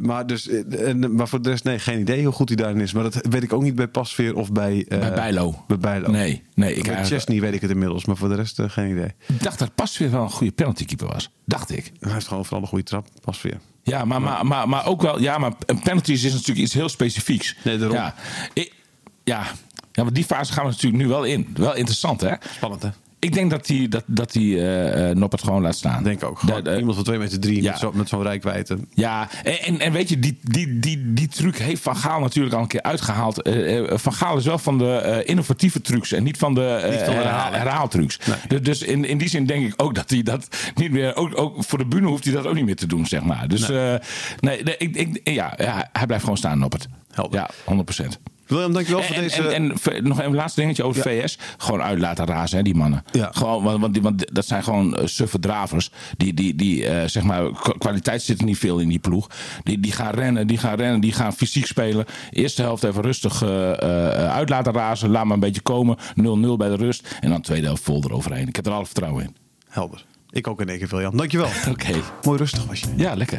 Maar, 0.00 0.26
dus, 0.26 0.48
en, 0.48 1.14
maar 1.14 1.28
voor 1.28 1.42
de 1.42 1.50
rest, 1.50 1.64
nee, 1.64 1.78
geen 1.78 2.00
idee 2.00 2.24
hoe 2.24 2.32
goed 2.32 2.48
hij 2.48 2.56
daarin 2.56 2.80
is. 2.80 2.92
Maar 2.92 3.02
dat 3.02 3.26
weet 3.30 3.42
ik 3.42 3.52
ook 3.52 3.62
niet 3.62 3.74
bij 3.74 3.88
Pasveer 3.88 4.36
of 4.36 4.52
bij... 4.52 4.84
Bij 4.88 5.12
Bijlo. 5.12 5.64
Bij 5.66 5.78
Bijlo. 5.78 6.10
Nee, 6.10 6.42
nee. 6.54 6.74
Ik 6.74 6.82
bij 6.82 6.92
eigenlijk- 6.92 7.06
Chesney 7.06 7.40
weet 7.40 7.54
ik 7.54 7.60
het 7.60 7.70
inmiddels, 7.70 8.04
maar 8.04 8.16
voor 8.16 8.28
de 8.28 8.34
rest 8.34 8.60
geen 8.66 8.90
idee. 8.90 9.14
Ik 9.26 9.42
dacht 9.42 9.58
dat 9.58 9.74
pas 9.74 9.98
weer 9.98 10.10
wel 10.10 10.22
een 10.22 10.30
goede 10.30 10.52
penaltykeeper 10.52 11.06
was. 11.06 11.30
Dacht 11.44 11.70
ik. 11.70 11.92
Hij 12.00 12.12
heeft 12.12 12.28
gewoon 12.28 12.44
vooral 12.44 12.62
een 12.62 12.68
goede 12.68 12.84
trap, 12.84 13.08
Pasveer. 13.20 13.58
Ja, 13.86 14.04
maar, 14.04 14.22
maar, 14.22 14.46
maar, 14.46 14.68
maar 14.68 14.86
ook 14.86 15.02
wel. 15.02 15.20
Ja, 15.20 15.38
maar 15.38 15.52
een 15.66 15.82
penalties 15.82 16.24
is 16.24 16.32
natuurlijk 16.32 16.58
iets 16.58 16.74
heel 16.74 16.88
specifieks. 16.88 17.56
Nee, 17.64 17.78
daarom. 17.78 17.96
Ja, 17.96 18.14
ik, 18.52 18.72
ja. 19.24 19.46
ja, 19.92 20.02
maar 20.02 20.12
die 20.12 20.24
fase 20.24 20.52
gaan 20.52 20.64
we 20.64 20.70
natuurlijk 20.70 21.02
nu 21.02 21.08
wel 21.08 21.24
in. 21.24 21.48
Wel 21.54 21.74
interessant, 21.74 22.20
hè? 22.20 22.32
Spannend, 22.54 22.82
hè? 22.82 22.88
Ik 23.18 23.32
denk 23.34 23.50
dat 23.50 23.66
hij 23.66 23.88
dat, 23.88 24.02
dat 24.06 24.32
die, 24.32 24.56
eh, 24.58 25.10
eh, 25.10 25.16
Noppert 25.16 25.42
gewoon 25.42 25.62
laat 25.62 25.74
staan. 25.76 26.02
Denk 26.02 26.24
ook. 26.24 26.38
Gewoon 26.38 26.76
iemand 26.78 26.94
van 26.94 27.04
2 27.04 27.18
meter 27.18 27.40
3 27.40 27.62
Ja. 27.62 27.70
met 27.70 27.80
zo- 27.80 27.92
met 27.94 28.08
zo'n 28.08 28.22
rijkwijde. 28.22 28.78
Ja, 28.94 29.28
en, 29.44 29.58
en, 29.62 29.80
en 29.80 29.92
weet 29.92 30.08
je, 30.08 30.18
die, 30.18 30.38
die, 30.42 30.78
die, 30.78 31.12
die 31.12 31.28
truc 31.28 31.56
heeft 31.58 31.82
Van 31.82 31.96
Gaal 31.96 32.20
natuurlijk 32.20 32.54
al 32.54 32.60
een 32.60 32.66
keer 32.68 32.82
uitgehaald. 32.82 33.42
Eh, 33.42 33.82
van 33.98 34.12
Gaal 34.12 34.36
is 34.36 34.44
wel 34.44 34.58
van 34.58 34.78
de 34.78 35.22
innovatieve 35.26 35.80
trucs 35.80 36.12
en 36.12 36.22
niet 36.22 36.36
van 36.38 36.54
de 36.54 36.60
herhaal- 36.60 37.52
herhaaltrucs. 37.52 38.18
Dus, 38.48 38.62
dus 38.62 38.82
in, 38.82 39.04
in 39.04 39.18
die 39.18 39.28
zin 39.28 39.46
denk 39.46 39.66
ik 39.66 39.82
ook 39.82 39.94
dat 39.94 40.10
hij 40.10 40.22
dat 40.22 40.48
niet 40.74 40.90
meer... 40.90 41.16
Ook, 41.16 41.38
ook 41.38 41.64
voor 41.64 41.78
de 41.78 41.86
bühne 41.86 42.06
hoeft 42.08 42.24
hij 42.24 42.32
dat 42.32 42.46
ook 42.46 42.54
niet 42.54 42.64
meer 42.64 42.76
te 42.76 42.86
doen, 42.86 43.06
zeg 43.06 43.22
maar. 43.22 43.48
Dus 43.48 43.68
nee, 43.68 44.62
nee, 44.62 44.76
ik, 44.76 44.96
ik, 44.96 45.20
ja, 45.28 45.54
ja, 45.56 45.88
hij 45.92 46.06
blijft 46.06 46.22
gewoon 46.24 46.38
staan 46.38 46.62
op 46.64 46.72
het. 46.72 46.88
Helder. 47.10 47.38
Ja, 47.40 47.50
100 47.64 47.84
procent. 47.84 48.18
William, 48.46 48.72
dankjewel 48.72 49.02
voor 49.02 49.16
deze... 49.16 49.42
en, 49.42 49.74
nog 50.02 50.22
een 50.22 50.34
laatste 50.34 50.60
dingetje 50.60 50.84
over 50.84 51.02
VS. 51.02 51.38
Gewoon 51.56 51.82
uit 51.82 51.98
laten 51.98 52.26
razen, 52.26 52.56
hè, 52.56 52.62
die 52.62 52.74
mannen. 52.74 53.04
Ja. 53.12 53.30
Gewoon, 53.32 53.62
want, 53.62 53.80
want, 53.80 53.98
want 53.98 54.34
dat 54.34 54.46
zijn 54.46 54.62
gewoon 54.62 54.98
uh, 55.00 55.06
suffe 55.06 55.38
dravers. 55.38 55.90
Die, 56.16 56.34
die, 56.34 56.54
die 56.54 56.86
eh, 56.86 57.08
zeg 57.08 57.22
maar, 57.22 57.50
kwa- 57.52 57.74
kwaliteit 57.78 58.22
zit 58.22 58.38
er 58.38 58.44
niet 58.44 58.58
veel 58.58 58.78
in 58.78 58.88
die 58.88 58.98
ploeg. 58.98 59.30
Die, 59.62 59.80
die 59.80 59.92
gaan 59.92 60.14
rennen, 60.14 60.46
die 60.46 60.58
gaan 60.58 60.74
rennen, 60.76 61.00
die 61.00 61.12
gaan 61.12 61.32
fysiek 61.32 61.66
spelen. 61.66 62.04
Eerste 62.30 62.62
helft 62.62 62.84
even 62.84 63.02
rustig 63.02 63.42
eh, 63.42 63.72
eh, 63.72 64.30
uit 64.34 64.48
laten 64.48 64.72
razen. 64.72 65.10
Laat 65.10 65.24
maar 65.24 65.34
een 65.34 65.40
beetje 65.40 65.60
komen. 65.60 65.98
0-0 65.98 66.02
bij 66.56 66.68
de 66.68 66.76
rust. 66.76 67.16
En 67.20 67.30
dan 67.30 67.40
tweede 67.40 67.66
helft 67.66 67.82
vol 67.82 68.02
eroverheen. 68.04 68.48
Ik 68.48 68.56
heb 68.56 68.66
er 68.66 68.72
alle 68.72 68.84
vertrouwen 68.86 69.24
in. 69.24 69.36
Helder. 69.68 70.04
Ik 70.30 70.46
ook 70.46 70.60
in 70.60 70.68
één 70.68 70.78
keer, 70.78 70.88
William. 70.88 71.16
Dankjewel. 71.16 71.48
Oké. 71.72 71.92
Mooi 72.22 72.38
rustig 72.38 72.64
was 72.66 72.80
je. 72.80 72.86
Ja, 72.96 73.14
lekker. 73.14 73.38